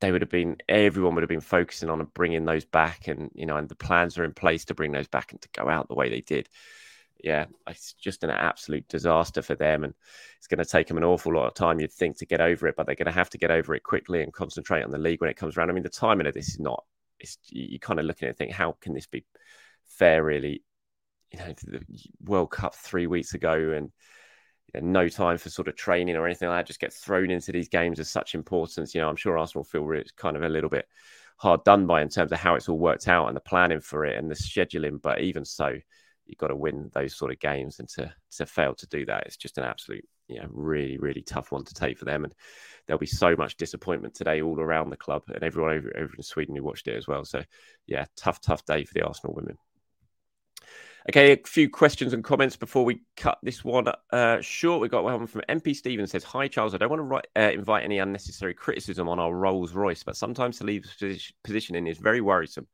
they 0.00 0.10
would 0.10 0.22
have 0.22 0.30
been 0.30 0.56
everyone 0.68 1.14
would 1.14 1.22
have 1.22 1.28
been 1.28 1.40
focusing 1.40 1.90
on 1.90 2.04
bringing 2.12 2.44
those 2.44 2.64
back, 2.64 3.06
and 3.06 3.30
you 3.34 3.46
know, 3.46 3.56
and 3.56 3.68
the 3.68 3.76
plans 3.76 4.18
are 4.18 4.24
in 4.24 4.34
place 4.34 4.64
to 4.64 4.74
bring 4.74 4.90
those 4.90 5.08
back 5.08 5.30
and 5.30 5.40
to 5.42 5.48
go 5.52 5.68
out 5.68 5.88
the 5.88 5.94
way 5.94 6.10
they 6.10 6.22
did. 6.22 6.48
Yeah, 7.22 7.46
it's 7.66 7.94
just 7.94 8.24
an 8.24 8.30
absolute 8.30 8.88
disaster 8.88 9.42
for 9.42 9.54
them, 9.54 9.84
and 9.84 9.94
it's 10.38 10.46
going 10.46 10.58
to 10.58 10.64
take 10.64 10.88
them 10.88 10.96
an 10.96 11.04
awful 11.04 11.34
lot 11.34 11.46
of 11.46 11.54
time. 11.54 11.80
You'd 11.80 11.92
think 11.92 12.16
to 12.18 12.26
get 12.26 12.40
over 12.40 12.66
it, 12.66 12.76
but 12.76 12.86
they're 12.86 12.94
going 12.94 13.06
to 13.06 13.12
have 13.12 13.30
to 13.30 13.38
get 13.38 13.50
over 13.50 13.74
it 13.74 13.82
quickly 13.82 14.22
and 14.22 14.32
concentrate 14.32 14.82
on 14.82 14.90
the 14.90 14.98
league 14.98 15.20
when 15.20 15.30
it 15.30 15.36
comes 15.36 15.56
around. 15.56 15.70
I 15.70 15.74
mean, 15.74 15.82
the 15.82 15.90
timing 15.90 16.26
of 16.26 16.34
this 16.34 16.48
is 16.48 16.60
not 16.60 16.84
it's 17.20 17.38
you 17.48 17.78
kind 17.78 18.00
of 18.00 18.06
looking 18.06 18.26
at 18.26 18.28
it 18.28 18.30
and 18.30 18.38
think, 18.38 18.52
how 18.52 18.76
can 18.80 18.94
this 18.94 19.06
be 19.06 19.24
fair? 19.86 20.24
Really, 20.24 20.62
you 21.30 21.38
know, 21.38 21.54
the 21.64 21.82
World 22.24 22.50
Cup 22.50 22.74
three 22.74 23.06
weeks 23.06 23.34
ago, 23.34 23.72
and 23.72 23.90
you 24.72 24.80
know, 24.80 24.86
no 24.86 25.08
time 25.08 25.38
for 25.38 25.50
sort 25.50 25.68
of 25.68 25.76
training 25.76 26.16
or 26.16 26.26
anything 26.26 26.48
like 26.48 26.58
that. 26.58 26.66
Just 26.66 26.80
get 26.80 26.92
thrown 26.92 27.30
into 27.30 27.52
these 27.52 27.68
games 27.68 27.98
of 27.98 28.06
such 28.06 28.34
importance. 28.34 28.94
You 28.94 29.00
know, 29.00 29.08
I'm 29.08 29.16
sure 29.16 29.38
Arsenal 29.38 29.64
feel 29.64 29.90
it's 29.92 30.12
kind 30.12 30.36
of 30.36 30.42
a 30.42 30.48
little 30.48 30.70
bit 30.70 30.86
hard 31.36 31.64
done 31.64 31.86
by 31.86 32.02
in 32.02 32.08
terms 32.08 32.32
of 32.32 32.38
how 32.38 32.54
it's 32.54 32.68
all 32.68 32.78
worked 32.78 33.08
out 33.08 33.28
and 33.28 33.36
the 33.36 33.40
planning 33.40 33.80
for 33.80 34.04
it 34.04 34.16
and 34.16 34.30
the 34.30 34.34
scheduling. 34.34 35.00
But 35.00 35.20
even 35.20 35.44
so, 35.44 35.76
you've 36.30 36.38
got 36.38 36.48
to 36.48 36.56
win 36.56 36.90
those 36.94 37.16
sort 37.16 37.30
of 37.30 37.38
games, 37.40 37.78
and 37.78 37.88
to 37.90 38.12
to 38.36 38.46
fail 38.46 38.74
to 38.74 38.86
do 38.86 39.04
that, 39.06 39.26
it's 39.26 39.36
just 39.36 39.58
an 39.58 39.64
absolute, 39.64 40.06
you 40.28 40.40
know, 40.40 40.48
really 40.50 40.98
really 40.98 41.22
tough 41.22 41.52
one 41.52 41.64
to 41.64 41.74
take 41.74 41.98
for 41.98 42.04
them. 42.04 42.24
And 42.24 42.34
there'll 42.86 42.98
be 42.98 43.06
so 43.06 43.36
much 43.36 43.56
disappointment 43.56 44.14
today 44.14 44.40
all 44.42 44.60
around 44.60 44.90
the 44.90 44.96
club 44.96 45.22
and 45.28 45.42
everyone 45.42 45.72
over, 45.72 45.92
over 45.96 46.12
in 46.16 46.22
Sweden 46.22 46.56
who 46.56 46.62
watched 46.62 46.88
it 46.88 46.96
as 46.96 47.06
well. 47.06 47.24
So, 47.24 47.42
yeah, 47.86 48.06
tough, 48.16 48.40
tough 48.40 48.64
day 48.64 48.84
for 48.84 48.94
the 48.94 49.02
Arsenal 49.02 49.34
women. 49.34 49.56
Okay, 51.08 51.32
a 51.32 51.38
few 51.46 51.70
questions 51.70 52.12
and 52.12 52.22
comments 52.22 52.56
before 52.56 52.84
we 52.84 53.00
cut 53.16 53.38
this 53.42 53.64
one 53.64 53.86
uh, 54.12 54.40
short. 54.42 54.82
We've 54.82 54.90
got 54.90 55.02
one 55.02 55.26
from 55.26 55.40
MP 55.48 55.74
Stevens 55.74 56.10
says, 56.10 56.24
Hi, 56.24 56.46
Charles. 56.46 56.74
I 56.74 56.76
don't 56.78 56.90
want 56.90 57.00
to 57.00 57.04
write, 57.04 57.26
uh, 57.34 57.52
invite 57.52 57.84
any 57.84 57.98
unnecessary 57.98 58.52
criticism 58.52 59.08
on 59.08 59.18
our 59.18 59.34
Rolls 59.34 59.72
Royce, 59.72 60.02
but 60.02 60.16
sometimes 60.16 60.58
the 60.58 60.66
leader's 60.66 61.32
positioning 61.42 61.86
is 61.86 61.98
very 61.98 62.20
worrisome 62.20 62.66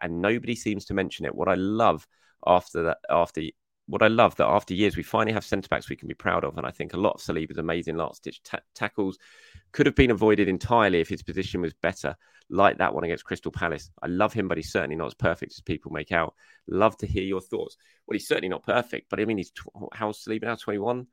and 0.00 0.20
nobody 0.20 0.54
seems 0.54 0.84
to 0.86 0.94
mention 0.94 1.26
it. 1.26 1.34
What 1.34 1.48
I 1.48 1.54
love 1.54 2.06
after 2.44 2.82
that, 2.84 2.98
after 3.08 3.42
what 3.86 4.02
I 4.02 4.08
love 4.08 4.34
that 4.36 4.48
after 4.48 4.74
years 4.74 4.96
we 4.96 5.02
finally 5.02 5.32
have 5.32 5.44
centre 5.44 5.68
backs 5.68 5.88
we 5.88 5.96
can 5.96 6.08
be 6.08 6.14
proud 6.14 6.44
of, 6.44 6.58
and 6.58 6.66
I 6.66 6.70
think 6.70 6.92
a 6.92 6.98
lot 6.98 7.14
of 7.14 7.20
Saliba's 7.20 7.58
amazing 7.58 7.96
last 7.96 8.24
ditch 8.24 8.42
ta- 8.42 8.58
tackles 8.74 9.18
could 9.72 9.86
have 9.86 9.94
been 9.94 10.10
avoided 10.10 10.48
entirely 10.48 11.00
if 11.00 11.08
his 11.08 11.22
position 11.22 11.60
was 11.60 11.72
better, 11.74 12.16
like 12.50 12.78
that 12.78 12.94
one 12.94 13.04
against 13.04 13.24
Crystal 13.24 13.52
Palace. 13.52 13.90
I 14.02 14.08
love 14.08 14.32
him, 14.32 14.48
but 14.48 14.58
he's 14.58 14.72
certainly 14.72 14.96
not 14.96 15.06
as 15.06 15.14
perfect 15.14 15.52
as 15.52 15.60
people 15.60 15.92
make 15.92 16.10
out. 16.10 16.34
Love 16.66 16.96
to 16.98 17.06
hear 17.06 17.22
your 17.22 17.40
thoughts. 17.40 17.76
Well, 18.06 18.14
he's 18.14 18.26
certainly 18.26 18.48
not 18.48 18.64
perfect, 18.64 19.08
but 19.08 19.20
I 19.20 19.24
mean, 19.24 19.38
he's 19.38 19.52
tw- 19.52 19.68
how's 19.92 20.24
Saliba 20.24 20.42
now? 20.44 20.56
Twenty 20.56 20.78
one. 20.78 21.06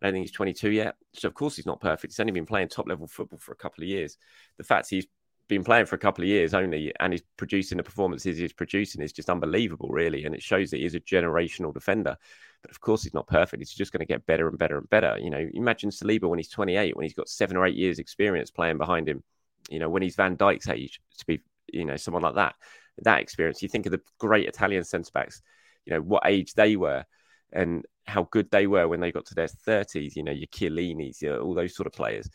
I 0.00 0.06
don't 0.06 0.14
think 0.14 0.24
he's 0.24 0.32
22 0.32 0.72
yet. 0.72 0.96
So, 1.12 1.28
of 1.28 1.34
course, 1.34 1.54
he's 1.54 1.66
not 1.66 1.80
perfect. 1.80 2.12
He's 2.12 2.18
only 2.18 2.32
been 2.32 2.46
playing 2.46 2.68
top 2.68 2.88
level 2.88 3.06
football 3.06 3.38
for 3.38 3.52
a 3.52 3.56
couple 3.56 3.84
of 3.84 3.88
years. 3.88 4.16
The 4.58 4.64
fact 4.64 4.90
he's 4.90 5.06
been 5.48 5.64
playing 5.64 5.86
for 5.86 5.96
a 5.96 5.98
couple 5.98 6.22
of 6.22 6.28
years 6.28 6.54
only 6.54 6.92
and 7.00 7.12
he's 7.12 7.22
producing 7.36 7.76
the 7.76 7.82
performances 7.82 8.38
he's 8.38 8.52
producing 8.52 9.02
is 9.02 9.12
just 9.12 9.30
unbelievable, 9.30 9.88
really. 9.88 10.24
And 10.24 10.34
it 10.34 10.42
shows 10.42 10.70
that 10.70 10.80
he's 10.80 10.94
a 10.94 11.00
generational 11.00 11.74
defender. 11.74 12.16
But 12.62 12.70
of 12.70 12.80
course, 12.80 13.02
he's 13.02 13.14
not 13.14 13.26
perfect. 13.26 13.60
He's 13.60 13.74
just 13.74 13.92
going 13.92 14.00
to 14.00 14.06
get 14.06 14.26
better 14.26 14.48
and 14.48 14.58
better 14.58 14.78
and 14.78 14.88
better. 14.88 15.18
You 15.20 15.30
know, 15.30 15.48
imagine 15.52 15.90
Saliba 15.90 16.28
when 16.28 16.38
he's 16.38 16.48
28, 16.48 16.96
when 16.96 17.04
he's 17.04 17.14
got 17.14 17.28
seven 17.28 17.56
or 17.56 17.66
eight 17.66 17.74
years' 17.74 17.98
experience 17.98 18.50
playing 18.50 18.78
behind 18.78 19.08
him. 19.08 19.22
You 19.68 19.78
know, 19.78 19.88
when 19.88 20.02
he's 20.02 20.16
Van 20.16 20.36
Dijk's 20.36 20.68
age, 20.68 21.00
to 21.18 21.26
be, 21.26 21.40
you 21.72 21.84
know, 21.84 21.96
someone 21.96 22.22
like 22.22 22.36
that, 22.36 22.54
that 22.98 23.20
experience. 23.20 23.62
You 23.62 23.68
think 23.68 23.86
of 23.86 23.92
the 23.92 24.00
great 24.18 24.46
Italian 24.46 24.84
centre 24.84 25.10
backs, 25.12 25.42
you 25.84 25.92
know, 25.92 26.00
what 26.00 26.22
age 26.26 26.54
they 26.54 26.76
were 26.76 27.04
and 27.52 27.84
how 28.06 28.28
good 28.30 28.50
they 28.50 28.66
were 28.66 28.88
when 28.88 29.00
they 29.00 29.12
got 29.12 29.26
to 29.26 29.34
their 29.34 29.48
30s, 29.48 30.16
you 30.16 30.22
know, 30.22 30.32
your 30.32 30.46
Chiellinis, 30.48 31.22
all 31.40 31.54
those 31.54 31.74
sort 31.74 31.86
of 31.86 31.92
players 31.92 32.28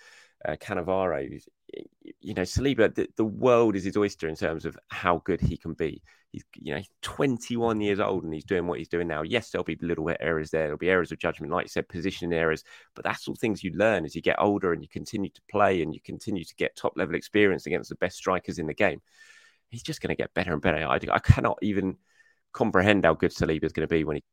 uh, 0.45 0.55
Cannavaro. 0.55 1.41
You 2.21 2.33
know, 2.33 2.43
Saliba, 2.43 2.93
the, 2.93 3.07
the, 3.17 3.25
world 3.25 3.75
is 3.75 3.83
his 3.83 3.97
oyster 3.97 4.27
in 4.27 4.35
terms 4.35 4.65
of 4.65 4.77
how 4.89 5.21
good 5.25 5.41
he 5.41 5.57
can 5.57 5.73
be. 5.73 6.01
He's, 6.31 6.43
you 6.55 6.75
know, 6.75 6.81
21 7.01 7.81
years 7.81 7.99
old 7.99 8.23
and 8.23 8.33
he's 8.33 8.45
doing 8.45 8.67
what 8.67 8.79
he's 8.79 8.87
doing 8.87 9.07
now. 9.07 9.21
Yes, 9.21 9.49
there'll 9.49 9.65
be 9.65 9.77
little 9.81 10.09
errors 10.19 10.49
there. 10.49 10.63
There'll 10.63 10.77
be 10.77 10.89
errors 10.89 11.11
of 11.11 11.19
judgment, 11.19 11.51
like 11.51 11.65
you 11.65 11.69
said, 11.69 11.89
positioning 11.89 12.37
errors. 12.37 12.63
But 12.95 13.03
that's 13.03 13.27
all 13.27 13.35
things 13.35 13.63
you 13.63 13.71
learn 13.73 14.05
as 14.05 14.15
you 14.15 14.21
get 14.21 14.39
older 14.39 14.71
and 14.71 14.81
you 14.81 14.87
continue 14.87 15.29
to 15.29 15.41
play 15.49 15.81
and 15.81 15.93
you 15.93 15.99
continue 16.01 16.43
to 16.43 16.55
get 16.55 16.75
top 16.75 16.93
level 16.95 17.15
experience 17.15 17.65
against 17.65 17.89
the 17.89 17.95
best 17.95 18.17
strikers 18.17 18.59
in 18.59 18.67
the 18.67 18.73
game. 18.73 19.01
He's 19.69 19.83
just 19.83 20.01
going 20.01 20.15
to 20.15 20.21
get 20.21 20.33
better 20.33 20.53
and 20.53 20.61
better. 20.61 20.85
I, 20.87 20.99
I 21.11 21.19
cannot 21.19 21.57
even 21.61 21.97
comprehend 22.53 23.05
how 23.05 23.13
good 23.13 23.31
Saliba 23.31 23.65
is 23.65 23.73
going 23.73 23.87
to 23.87 23.93
be 23.93 24.05
when 24.05 24.17
he's 24.17 24.23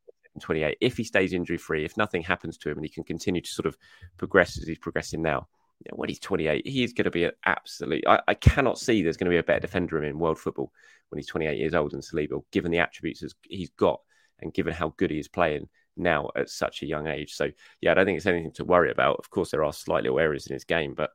28. 0.41 0.79
If 0.81 0.97
he 0.97 1.05
stays 1.05 1.33
injury 1.33 1.59
free, 1.59 1.85
if 1.85 1.97
nothing 1.97 2.23
happens 2.23 2.59
to 2.59 2.71
him 2.71 2.79
and 2.79 2.85
he 2.85 2.91
can 2.91 3.05
continue 3.05 3.41
to 3.41 3.51
sort 3.51 3.67
of 3.67 3.77
progress 4.19 4.59
as 4.59 4.67
he's 4.67 4.79
progressing 4.79 5.23
now 5.23 5.49
when 5.93 6.09
he's 6.09 6.21
28, 6.21 6.67
he's 6.67 6.93
going 6.93 7.05
to 7.05 7.11
be 7.11 7.25
an 7.25 7.33
absolute. 7.45 8.05
I, 8.07 8.21
I, 8.29 8.35
cannot 8.35 8.79
see 8.79 9.03
there's 9.03 9.17
going 9.17 9.27
to 9.27 9.35
be 9.35 9.39
a 9.39 9.43
better 9.43 9.61
defender 9.61 10.03
in 10.03 10.19
world 10.19 10.39
football 10.39 10.73
when 11.09 11.19
he's 11.19 11.27
28 11.27 11.59
years 11.59 11.75
old 11.75 11.93
than 11.93 12.01
Saliba, 12.01 12.43
given 12.53 12.71
the 12.71 12.79
attributes 12.79 13.23
he's 13.49 13.71
got 13.71 14.01
and 14.41 14.55
given 14.55 14.73
how 14.73 14.95
good 14.97 15.11
he 15.11 15.19
is 15.19 15.29
playing 15.29 15.69
now 15.97 16.31
at 16.37 16.51
such 16.51 16.83
a 16.83 16.87
young 16.87 17.07
age. 17.07 17.35
So, 17.35 17.51
yeah, 17.81 17.91
I 17.91 17.95
don't 17.95 18.07
think 18.07 18.17
it's 18.17 18.27
anything 18.27 18.53
to 18.53 18.65
worry 18.65 18.91
about. 18.91 19.17
Of 19.19 19.31
course, 19.31 19.51
there 19.51 19.65
are 19.65 19.73
slight 19.73 20.03
little 20.03 20.19
areas 20.19 20.47
in 20.47 20.55
his 20.55 20.65
game, 20.65 20.95
but 20.95 21.11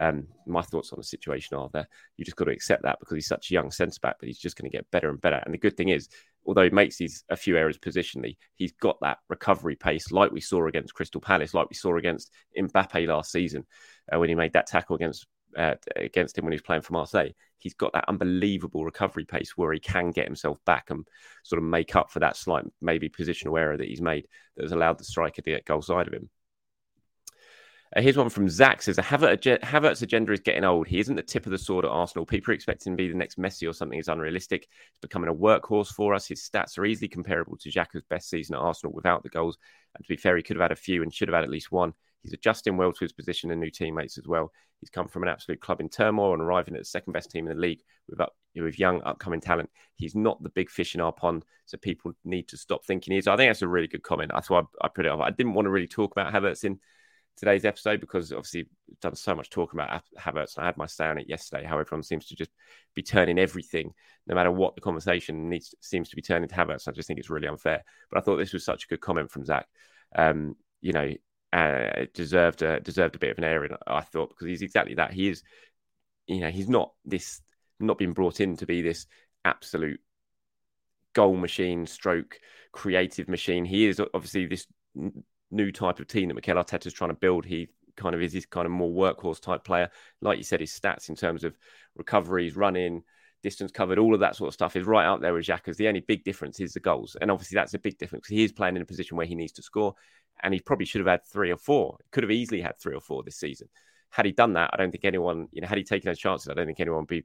um, 0.00 0.26
my 0.46 0.62
thoughts 0.62 0.92
on 0.92 0.98
the 0.98 1.04
situation 1.04 1.56
are 1.56 1.70
there. 1.72 1.88
You 2.16 2.24
just 2.24 2.36
got 2.36 2.46
to 2.46 2.52
accept 2.52 2.82
that 2.82 2.98
because 2.98 3.14
he's 3.14 3.28
such 3.28 3.50
a 3.50 3.54
young 3.54 3.70
centre 3.70 3.98
back, 4.02 4.16
but 4.18 4.26
he's 4.26 4.38
just 4.38 4.56
going 4.56 4.70
to 4.70 4.76
get 4.76 4.90
better 4.90 5.08
and 5.08 5.20
better. 5.20 5.40
And 5.44 5.54
the 5.54 5.58
good 5.58 5.76
thing 5.76 5.90
is, 5.90 6.08
although 6.46 6.64
he 6.64 6.70
makes 6.70 6.96
these 6.96 7.24
a 7.28 7.36
few 7.36 7.56
errors 7.56 7.78
positionally, 7.78 8.36
he's 8.54 8.72
got 8.72 8.98
that 9.00 9.18
recovery 9.28 9.76
pace, 9.76 10.12
like 10.12 10.32
we 10.32 10.40
saw 10.40 10.66
against 10.66 10.94
Crystal 10.94 11.20
Palace, 11.20 11.54
like 11.54 11.68
we 11.70 11.76
saw 11.76 11.96
against 11.96 12.30
Mbappe 12.58 13.06
last 13.06 13.32
season 13.32 13.64
uh, 14.12 14.18
when 14.18 14.28
he 14.28 14.34
made 14.34 14.52
that 14.52 14.66
tackle 14.66 14.96
against 14.96 15.26
uh, 15.56 15.74
against 15.96 16.36
him 16.36 16.44
when 16.44 16.52
he 16.52 16.56
was 16.56 16.62
playing 16.62 16.82
for 16.82 16.92
Marseille. 16.92 17.30
He's 17.58 17.74
got 17.74 17.92
that 17.92 18.08
unbelievable 18.08 18.84
recovery 18.84 19.24
pace 19.24 19.56
where 19.56 19.72
he 19.72 19.80
can 19.80 20.10
get 20.10 20.26
himself 20.26 20.58
back 20.66 20.90
and 20.90 21.06
sort 21.44 21.62
of 21.62 21.68
make 21.68 21.96
up 21.96 22.10
for 22.10 22.20
that 22.20 22.36
slight 22.36 22.64
maybe 22.80 23.08
positional 23.08 23.58
error 23.58 23.76
that 23.76 23.88
he's 23.88 24.02
made 24.02 24.26
that 24.56 24.64
has 24.64 24.72
allowed 24.72 24.98
the 24.98 25.04
striker 25.04 25.42
to 25.42 25.50
get 25.50 25.64
goal 25.64 25.82
side 25.82 26.06
of 26.06 26.12
him. 26.12 26.28
Uh, 27.96 28.00
here's 28.00 28.16
one 28.16 28.28
from 28.28 28.48
Zach 28.48 28.82
says 28.82 28.96
Havertz's 28.96 30.02
agenda 30.02 30.32
is 30.32 30.40
getting 30.40 30.64
old. 30.64 30.88
He 30.88 30.98
isn't 30.98 31.14
the 31.14 31.22
tip 31.22 31.46
of 31.46 31.52
the 31.52 31.58
sword 31.58 31.84
at 31.84 31.92
Arsenal. 31.92 32.26
People 32.26 32.50
are 32.50 32.54
expecting 32.54 32.92
him 32.92 32.96
to 32.96 33.04
be 33.04 33.08
the 33.08 33.16
next 33.16 33.38
Messi 33.38 33.68
or 33.68 33.72
something 33.72 33.98
is 33.98 34.08
unrealistic. 34.08 34.62
He's 34.62 35.00
becoming 35.00 35.30
a 35.30 35.34
workhorse 35.34 35.88
for 35.88 36.12
us. 36.12 36.26
His 36.26 36.40
stats 36.40 36.76
are 36.76 36.84
easily 36.84 37.06
comparable 37.06 37.56
to 37.58 37.70
Xhaka's 37.70 38.02
best 38.10 38.28
season 38.28 38.56
at 38.56 38.62
Arsenal 38.62 38.92
without 38.92 39.22
the 39.22 39.28
goals. 39.28 39.58
And 39.94 40.04
to 40.04 40.08
be 40.08 40.16
fair, 40.16 40.36
he 40.36 40.42
could 40.42 40.56
have 40.56 40.62
had 40.62 40.72
a 40.72 40.76
few 40.76 41.02
and 41.02 41.14
should 41.14 41.28
have 41.28 41.36
had 41.36 41.44
at 41.44 41.50
least 41.50 41.70
one. 41.70 41.94
He's 42.22 42.32
adjusting 42.32 42.76
well 42.76 42.92
to 42.92 43.04
his 43.04 43.12
position 43.12 43.52
and 43.52 43.60
new 43.60 43.70
teammates 43.70 44.18
as 44.18 44.26
well. 44.26 44.50
He's 44.80 44.90
come 44.90 45.06
from 45.06 45.22
an 45.22 45.28
absolute 45.28 45.60
club 45.60 45.80
in 45.80 45.88
turmoil 45.88 46.32
and 46.32 46.42
arriving 46.42 46.74
at 46.74 46.80
the 46.80 46.86
second 46.86 47.12
best 47.12 47.30
team 47.30 47.46
in 47.46 47.54
the 47.54 47.62
league 47.62 47.82
with 48.08 48.20
up, 48.20 48.34
with 48.56 48.78
young 48.78 49.02
upcoming 49.02 49.40
talent. 49.40 49.70
He's 49.94 50.16
not 50.16 50.42
the 50.42 50.48
big 50.48 50.68
fish 50.68 50.96
in 50.96 51.00
our 51.00 51.12
pond, 51.12 51.44
so 51.66 51.76
people 51.76 52.12
need 52.24 52.48
to 52.48 52.56
stop 52.56 52.84
thinking 52.84 53.12
he 53.12 53.18
is. 53.18 53.28
I 53.28 53.36
think 53.36 53.50
that's 53.50 53.62
a 53.62 53.68
really 53.68 53.86
good 53.86 54.02
comment. 54.02 54.32
That's 54.34 54.50
why 54.50 54.60
I, 54.60 54.86
I 54.86 54.88
put 54.88 55.06
it 55.06 55.12
off. 55.12 55.20
I 55.20 55.30
didn't 55.30 55.54
want 55.54 55.66
to 55.66 55.70
really 55.70 55.86
talk 55.86 56.10
about 56.10 56.32
Havertz 56.32 56.64
in 56.64 56.80
today's 57.36 57.64
episode 57.64 58.00
because 58.00 58.32
obviously 58.32 58.66
done 59.00 59.16
so 59.16 59.34
much 59.34 59.50
talk 59.50 59.72
about 59.72 60.02
Havertz, 60.18 60.56
and 60.56 60.64
I 60.64 60.66
had 60.66 60.76
my 60.76 60.86
say 60.86 61.06
on 61.06 61.18
it 61.18 61.28
yesterday. 61.28 61.64
How 61.64 61.78
everyone 61.78 62.02
seems 62.02 62.26
to 62.26 62.36
just 62.36 62.50
be 62.94 63.02
turning 63.02 63.38
everything, 63.38 63.92
no 64.26 64.34
matter 64.34 64.50
what 64.50 64.74
the 64.74 64.80
conversation 64.80 65.48
needs, 65.48 65.74
seems 65.80 66.08
to 66.10 66.16
be 66.16 66.22
turning 66.22 66.48
to 66.48 66.54
Havertz. 66.54 66.88
I 66.88 66.92
just 66.92 67.08
think 67.08 67.18
it's 67.18 67.30
really 67.30 67.48
unfair. 67.48 67.82
But 68.10 68.18
I 68.18 68.22
thought 68.22 68.36
this 68.36 68.52
was 68.52 68.64
such 68.64 68.84
a 68.84 68.88
good 68.88 69.00
comment 69.00 69.30
from 69.30 69.44
Zach. 69.44 69.66
Um, 70.14 70.56
you 70.80 70.92
know, 70.92 71.12
uh, 71.52 72.06
deserved 72.14 72.62
a, 72.62 72.80
deserved 72.80 73.16
a 73.16 73.18
bit 73.18 73.30
of 73.30 73.38
an 73.38 73.44
airing. 73.44 73.76
I 73.86 74.00
thought 74.00 74.30
because 74.30 74.46
he's 74.46 74.62
exactly 74.62 74.94
that. 74.94 75.12
He 75.12 75.28
is, 75.28 75.42
you 76.26 76.40
know, 76.40 76.50
he's 76.50 76.68
not 76.68 76.92
this 77.04 77.40
not 77.80 77.98
been 77.98 78.12
brought 78.12 78.40
in 78.40 78.56
to 78.58 78.66
be 78.66 78.82
this 78.82 79.06
absolute 79.44 80.00
goal 81.14 81.36
machine, 81.36 81.86
stroke 81.86 82.38
creative 82.72 83.28
machine. 83.28 83.64
He 83.64 83.86
is 83.86 84.00
obviously 84.12 84.46
this 84.46 84.66
new 85.50 85.70
type 85.72 86.00
of 86.00 86.06
team 86.06 86.28
that 86.28 86.34
Mikel 86.34 86.56
Arteta 86.56 86.86
is 86.86 86.92
trying 86.92 87.10
to 87.10 87.16
build. 87.16 87.44
He 87.44 87.68
kind 87.96 88.14
of 88.14 88.22
is 88.22 88.32
this 88.32 88.46
kind 88.46 88.66
of 88.66 88.72
more 88.72 88.90
workhorse 88.90 89.40
type 89.40 89.64
player. 89.64 89.90
Like 90.20 90.38
you 90.38 90.44
said, 90.44 90.60
his 90.60 90.72
stats 90.72 91.08
in 91.08 91.14
terms 91.14 91.44
of 91.44 91.56
recoveries, 91.96 92.56
running, 92.56 93.02
distance 93.42 93.70
covered, 93.70 93.98
all 93.98 94.14
of 94.14 94.20
that 94.20 94.36
sort 94.36 94.48
of 94.48 94.54
stuff 94.54 94.74
is 94.74 94.86
right 94.86 95.04
out 95.04 95.20
there 95.20 95.34
with 95.34 95.46
Xhaka's. 95.46 95.76
The 95.76 95.88
only 95.88 96.00
big 96.00 96.24
difference 96.24 96.58
is 96.60 96.72
the 96.72 96.80
goals. 96.80 97.16
And 97.20 97.30
obviously 97.30 97.56
that's 97.56 97.74
a 97.74 97.78
big 97.78 97.98
difference. 97.98 98.26
He 98.26 98.42
is 98.42 98.52
playing 98.52 98.76
in 98.76 98.82
a 98.82 98.86
position 98.86 99.16
where 99.16 99.26
he 99.26 99.34
needs 99.34 99.52
to 99.52 99.62
score. 99.62 99.94
And 100.42 100.52
he 100.52 100.60
probably 100.60 100.86
should 100.86 101.00
have 101.00 101.08
had 101.08 101.24
three 101.24 101.52
or 101.52 101.56
four. 101.56 101.98
Could 102.10 102.24
have 102.24 102.30
easily 102.30 102.60
had 102.60 102.78
three 102.80 102.96
or 102.96 103.00
four 103.00 103.22
this 103.22 103.36
season. 103.36 103.68
Had 104.10 104.26
he 104.26 104.32
done 104.32 104.54
that, 104.54 104.70
I 104.72 104.76
don't 104.76 104.90
think 104.90 105.04
anyone, 105.04 105.48
you 105.52 105.60
know, 105.60 105.68
had 105.68 105.78
he 105.78 105.84
taken 105.84 106.08
those 106.08 106.18
chances, 106.18 106.48
I 106.48 106.54
don't 106.54 106.66
think 106.66 106.80
anyone 106.80 107.00
would 107.00 107.08
be 107.08 107.24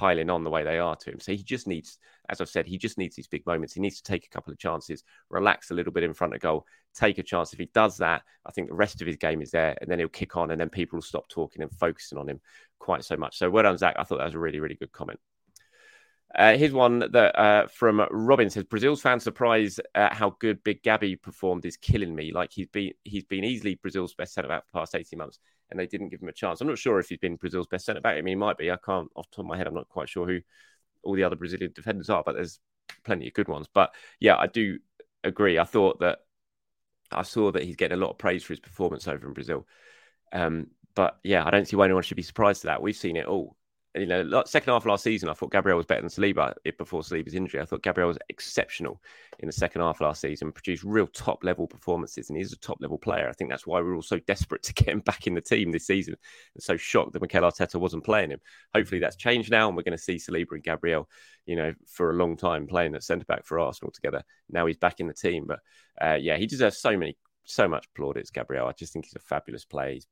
piling 0.00 0.30
on 0.30 0.44
the 0.44 0.50
way 0.50 0.64
they 0.64 0.78
are 0.78 0.96
to 0.96 1.10
him. 1.10 1.20
So 1.20 1.32
he 1.32 1.42
just 1.42 1.66
needs, 1.66 1.98
as 2.30 2.40
I've 2.40 2.48
said, 2.48 2.66
he 2.66 2.78
just 2.78 2.96
needs 2.96 3.16
these 3.16 3.28
big 3.28 3.44
moments. 3.44 3.74
He 3.74 3.82
needs 3.82 4.00
to 4.00 4.02
take 4.02 4.24
a 4.24 4.30
couple 4.30 4.50
of 4.50 4.58
chances, 4.58 5.04
relax 5.28 5.70
a 5.70 5.74
little 5.74 5.92
bit 5.92 6.04
in 6.04 6.14
front 6.14 6.34
of 6.34 6.40
goal, 6.40 6.64
take 6.94 7.18
a 7.18 7.22
chance. 7.22 7.52
If 7.52 7.58
he 7.58 7.68
does 7.74 7.98
that, 7.98 8.22
I 8.46 8.50
think 8.50 8.68
the 8.68 8.74
rest 8.74 9.02
of 9.02 9.06
his 9.06 9.18
game 9.18 9.42
is 9.42 9.50
there, 9.50 9.76
and 9.78 9.90
then 9.90 9.98
he'll 9.98 10.08
kick 10.08 10.38
on, 10.38 10.50
and 10.50 10.58
then 10.58 10.70
people 10.70 10.96
will 10.96 11.02
stop 11.02 11.28
talking 11.28 11.60
and 11.60 11.70
focusing 11.70 12.16
on 12.16 12.30
him 12.30 12.40
quite 12.78 13.04
so 13.04 13.18
much. 13.18 13.36
So 13.36 13.50
well 13.50 13.62
done, 13.62 13.76
Zach. 13.76 13.96
I 13.98 14.04
thought 14.04 14.18
that 14.18 14.24
was 14.24 14.34
a 14.34 14.38
really, 14.38 14.58
really 14.58 14.74
good 14.74 14.90
comment. 14.90 15.20
Uh, 16.34 16.56
here's 16.56 16.72
one 16.72 17.00
that 17.00 17.38
uh, 17.38 17.66
from 17.66 18.00
Robin 18.10 18.48
says 18.48 18.64
Brazil's 18.64 19.02
fan 19.02 19.20
surprise 19.20 19.80
at 19.94 20.14
how 20.14 20.34
good 20.40 20.64
Big 20.64 20.82
Gabby 20.82 21.16
performed 21.16 21.66
is 21.66 21.76
killing 21.76 22.14
me. 22.14 22.32
Like 22.32 22.52
he's 22.52 22.68
been 22.68 22.92
he's 23.04 23.24
been 23.24 23.44
easily 23.44 23.74
Brazil's 23.74 24.14
best 24.14 24.32
centre 24.32 24.48
back 24.48 24.62
for 24.62 24.68
the 24.72 24.78
past 24.78 24.94
18 24.94 25.18
months 25.18 25.40
and 25.70 25.78
they 25.78 25.86
didn't 25.86 26.08
give 26.08 26.22
him 26.22 26.28
a 26.28 26.32
chance. 26.32 26.60
I'm 26.60 26.68
not 26.68 26.78
sure 26.78 26.98
if 26.98 27.08
he's 27.08 27.18
been 27.18 27.36
Brazil's 27.36 27.66
best 27.66 27.86
centre 27.86 28.00
back. 28.00 28.16
I 28.16 28.22
mean, 28.22 28.32
he 28.32 28.36
might 28.36 28.58
be. 28.58 28.70
I 28.70 28.76
can't, 28.76 29.08
off 29.14 29.30
the 29.30 29.36
top 29.36 29.44
of 29.44 29.48
my 29.48 29.56
head, 29.56 29.66
I'm 29.66 29.74
not 29.74 29.88
quite 29.88 30.08
sure 30.08 30.26
who 30.26 30.40
all 31.02 31.14
the 31.14 31.24
other 31.24 31.36
Brazilian 31.36 31.72
defenders 31.74 32.10
are, 32.10 32.22
but 32.24 32.34
there's 32.34 32.58
plenty 33.04 33.28
of 33.28 33.34
good 33.34 33.48
ones. 33.48 33.66
But 33.72 33.94
yeah, 34.18 34.36
I 34.36 34.46
do 34.46 34.78
agree. 35.24 35.58
I 35.58 35.64
thought 35.64 36.00
that 36.00 36.18
I 37.12 37.22
saw 37.22 37.50
that 37.52 37.62
he's 37.62 37.76
getting 37.76 37.98
a 37.98 38.00
lot 38.00 38.10
of 38.10 38.18
praise 38.18 38.44
for 38.44 38.52
his 38.52 38.60
performance 38.60 39.08
over 39.08 39.26
in 39.26 39.32
Brazil. 39.32 39.66
Um, 40.32 40.68
but 40.94 41.18
yeah, 41.24 41.44
I 41.44 41.50
don't 41.50 41.66
see 41.66 41.76
why 41.76 41.86
anyone 41.86 42.02
should 42.02 42.16
be 42.16 42.22
surprised 42.22 42.64
at 42.64 42.68
that. 42.68 42.82
We've 42.82 42.96
seen 42.96 43.16
it 43.16 43.26
all 43.26 43.56
you 43.94 44.06
know, 44.06 44.42
second 44.46 44.72
half 44.72 44.86
last 44.86 45.02
season, 45.02 45.28
I 45.28 45.34
thought 45.34 45.50
Gabriel 45.50 45.76
was 45.76 45.86
better 45.86 46.02
than 46.02 46.10
Saliba 46.10 46.54
before 46.78 47.02
Saliba's 47.02 47.34
injury. 47.34 47.60
I 47.60 47.64
thought 47.64 47.82
Gabriel 47.82 48.06
was 48.06 48.18
exceptional 48.28 49.02
in 49.40 49.46
the 49.48 49.52
second 49.52 49.80
half 49.80 50.00
last 50.00 50.20
season, 50.20 50.52
produced 50.52 50.84
real 50.84 51.08
top 51.08 51.42
level 51.42 51.66
performances, 51.66 52.28
and 52.28 52.38
he's 52.38 52.52
a 52.52 52.58
top 52.58 52.78
level 52.80 52.98
player. 52.98 53.28
I 53.28 53.32
think 53.32 53.50
that's 53.50 53.66
why 53.66 53.80
we're 53.80 53.96
all 53.96 54.02
so 54.02 54.20
desperate 54.20 54.62
to 54.64 54.74
get 54.74 54.88
him 54.88 55.00
back 55.00 55.26
in 55.26 55.34
the 55.34 55.40
team 55.40 55.72
this 55.72 55.88
season 55.88 56.14
and 56.54 56.62
so 56.62 56.76
shocked 56.76 57.12
that 57.14 57.22
Mikel 57.22 57.42
Arteta 57.42 57.80
wasn't 57.80 58.04
playing 58.04 58.30
him. 58.30 58.40
Hopefully 58.74 59.00
that's 59.00 59.16
changed 59.16 59.50
now, 59.50 59.66
and 59.66 59.76
we're 59.76 59.82
going 59.82 59.96
to 59.96 60.02
see 60.02 60.16
Saliba 60.16 60.52
and 60.52 60.62
Gabriel, 60.62 61.08
you 61.46 61.56
know, 61.56 61.74
for 61.86 62.10
a 62.10 62.16
long 62.16 62.36
time 62.36 62.68
playing 62.68 62.94
at 62.94 63.02
centre 63.02 63.24
back 63.24 63.44
for 63.44 63.58
Arsenal 63.58 63.90
together. 63.90 64.22
Now 64.48 64.66
he's 64.66 64.76
back 64.76 65.00
in 65.00 65.08
the 65.08 65.14
team, 65.14 65.46
but 65.48 65.58
uh, 66.00 66.14
yeah, 66.14 66.36
he 66.36 66.46
deserves 66.46 66.78
so 66.78 66.96
many 66.96 67.16
so 67.44 67.66
much 67.66 67.86
plaudits, 67.94 68.30
Gabriel. 68.30 68.68
I 68.68 68.72
just 68.72 68.92
think 68.92 69.06
he's 69.06 69.16
a 69.16 69.20
fabulous 69.20 69.64
player. 69.64 69.94
He's 69.94 70.06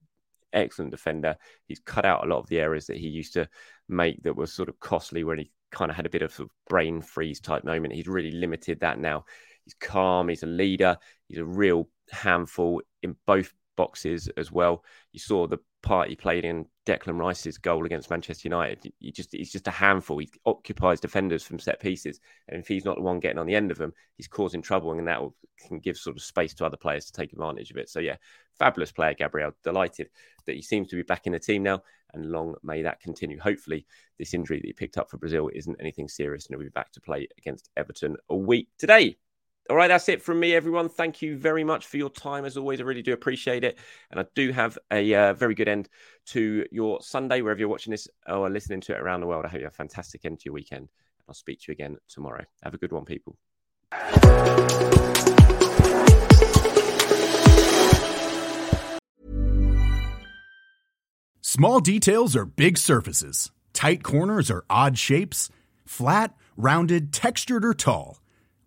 excellent 0.53 0.91
defender. 0.91 1.37
He's 1.67 1.81
cut 1.81 2.05
out 2.05 2.25
a 2.25 2.29
lot 2.29 2.39
of 2.39 2.49
the 2.49 2.61
errors 2.61 2.87
that 2.87 2.97
he 2.97 3.09
used 3.09 3.35
to 3.35 3.49
make 3.89 4.23
that 4.23 4.37
were 4.37 4.47
sort 4.47 4.69
of 4.69 4.79
costly 4.81 5.25
when 5.25 5.39
he 5.39 5.51
kind 5.71 5.91
of 5.91 5.97
had 5.97 6.07
a 6.07 6.11
bit 6.11 6.23
of, 6.23 6.33
sort 6.33 6.49
of 6.49 6.55
brain 6.69 7.01
freeze 7.01 7.41
type 7.41 7.65
moment. 7.65 7.95
He's 7.95 8.09
really 8.09 8.31
limited 8.31 8.81
that 8.81 8.99
now. 8.99 9.25
He's 9.65 9.75
calm. 9.75 10.29
He's 10.29 10.43
a 10.43 10.47
leader. 10.47 10.97
He's 11.29 11.39
a 11.39 11.45
real 11.45 11.89
handful 12.11 12.83
in 13.03 13.17
both 13.27 13.53
boxes 13.79 14.29
as 14.37 14.51
well. 14.51 14.85
You 15.13 15.21
saw 15.21 15.47
the 15.47 15.59
part 15.85 16.09
he 16.09 16.17
played 16.17 16.45
in 16.45 16.67
Declan 16.85 17.17
Rice's 17.17 17.59
goal 17.59 17.87
against 17.87 18.11
Manchester 18.11 18.49
United. 18.49 18.93
He 18.99 19.13
just 19.13 19.31
he's 19.33 19.53
just 19.53 19.69
a 19.69 19.71
handful. 19.71 20.19
He 20.19 20.29
occupies 20.45 20.99
defenders 20.99 21.45
from 21.45 21.61
set 21.61 21.81
pieces, 21.81 22.19
and 22.49 22.61
if 22.61 22.67
he's 22.67 22.85
not 22.85 22.97
the 22.97 23.03
one 23.03 23.21
getting 23.21 23.39
on 23.39 23.47
the 23.47 23.55
end 23.55 23.71
of 23.71 23.79
them, 23.79 23.95
he's 24.17 24.27
causing 24.27 24.61
trouble, 24.61 24.91
and 24.91 25.07
that 25.07 25.21
can 25.67 25.79
give 25.79 25.97
sort 25.97 26.17
of 26.17 26.23
space 26.23 26.55
to 26.55 26.67
other 26.67 26.77
players 26.77 27.07
to 27.07 27.13
take 27.13 27.33
advantage 27.33 27.71
of 27.71 27.77
it. 27.77 27.89
So 27.89 28.01
yeah, 28.01 28.17
fabulous 28.59 28.91
player, 28.91 29.15
Gabriel. 29.15 29.53
Delighted 29.63 30.11
that 30.47 30.57
he 30.57 30.63
seems 30.63 30.89
to 30.89 30.97
be 30.97 31.03
back 31.03 31.27
in 31.27 31.33
the 31.33 31.39
team 31.39 31.63
now, 31.63 31.81
and 32.15 32.33
long 32.33 32.57
may 32.65 32.83
that 32.83 33.01
continue. 33.01 33.39
Hopefully, 33.39 33.87
this 34.19 34.35
injury 34.35 34.59
that 34.59 34.67
he 34.67 34.73
picked 34.73 34.99
up 34.99 35.09
for 35.09 35.19
Brazil 35.19 35.51
isn't 35.55 35.81
anything 35.81 36.09
serious, 36.09 36.47
and 36.47 36.57
he'll 36.57 36.67
be 36.67 36.71
back 36.71 36.91
to 36.93 37.01
play 37.01 37.29
against 37.39 37.71
Everton 37.77 38.17
a 38.29 38.37
week 38.37 38.71
today. 38.77 39.19
All 39.71 39.77
right, 39.77 39.89
that's 39.89 40.09
it 40.09 40.23
from 40.23 40.41
me, 40.41 40.55
everyone. 40.55 40.89
Thank 40.89 41.21
you 41.21 41.37
very 41.37 41.63
much 41.63 41.87
for 41.87 41.99
your 41.99 42.09
time. 42.09 42.47
As 42.47 42.57
always, 42.57 42.81
I 42.81 42.85
really 42.85 43.03
do 43.03 43.13
appreciate 43.13 43.65
it. 43.65 43.79
And 44.11 44.19
I 44.19 44.25
do 44.35 44.51
have 44.51 44.79
a 44.91 45.15
uh, 45.15 45.35
very 45.35 45.55
good 45.55 45.69
end 45.69 45.91
to 46.29 46.65
your 46.73 47.03
Sunday, 47.03 47.43
wherever 47.43 47.61
you're 47.61 47.69
watching 47.69 47.91
this 47.91 48.09
or 48.27 48.49
listening 48.49 48.81
to 48.83 48.95
it 48.95 48.99
around 48.99 49.21
the 49.21 49.27
world. 49.27 49.45
I 49.45 49.49
hope 49.49 49.59
you 49.59 49.67
have 49.67 49.75
a 49.75 49.77
fantastic 49.77 50.25
end 50.25 50.39
to 50.39 50.45
your 50.47 50.55
weekend. 50.55 50.89
I'll 51.29 51.35
speak 51.35 51.61
to 51.61 51.65
you 51.69 51.73
again 51.73 51.99
tomorrow. 52.09 52.45
Have 52.63 52.73
a 52.73 52.79
good 52.79 52.93
one, 52.93 53.05
people. 53.05 53.37
Small 61.43 61.81
details 61.81 62.35
are 62.35 62.47
big 62.47 62.79
surfaces, 62.79 63.51
tight 63.75 64.03
corners 64.03 64.51
are 64.51 64.65
odd 64.71 64.97
shapes, 64.97 65.51
flat, 65.85 66.35
rounded, 66.57 67.13
textured, 67.13 67.67
or 67.67 67.75
tall. 67.75 68.19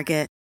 Target. 0.00 0.39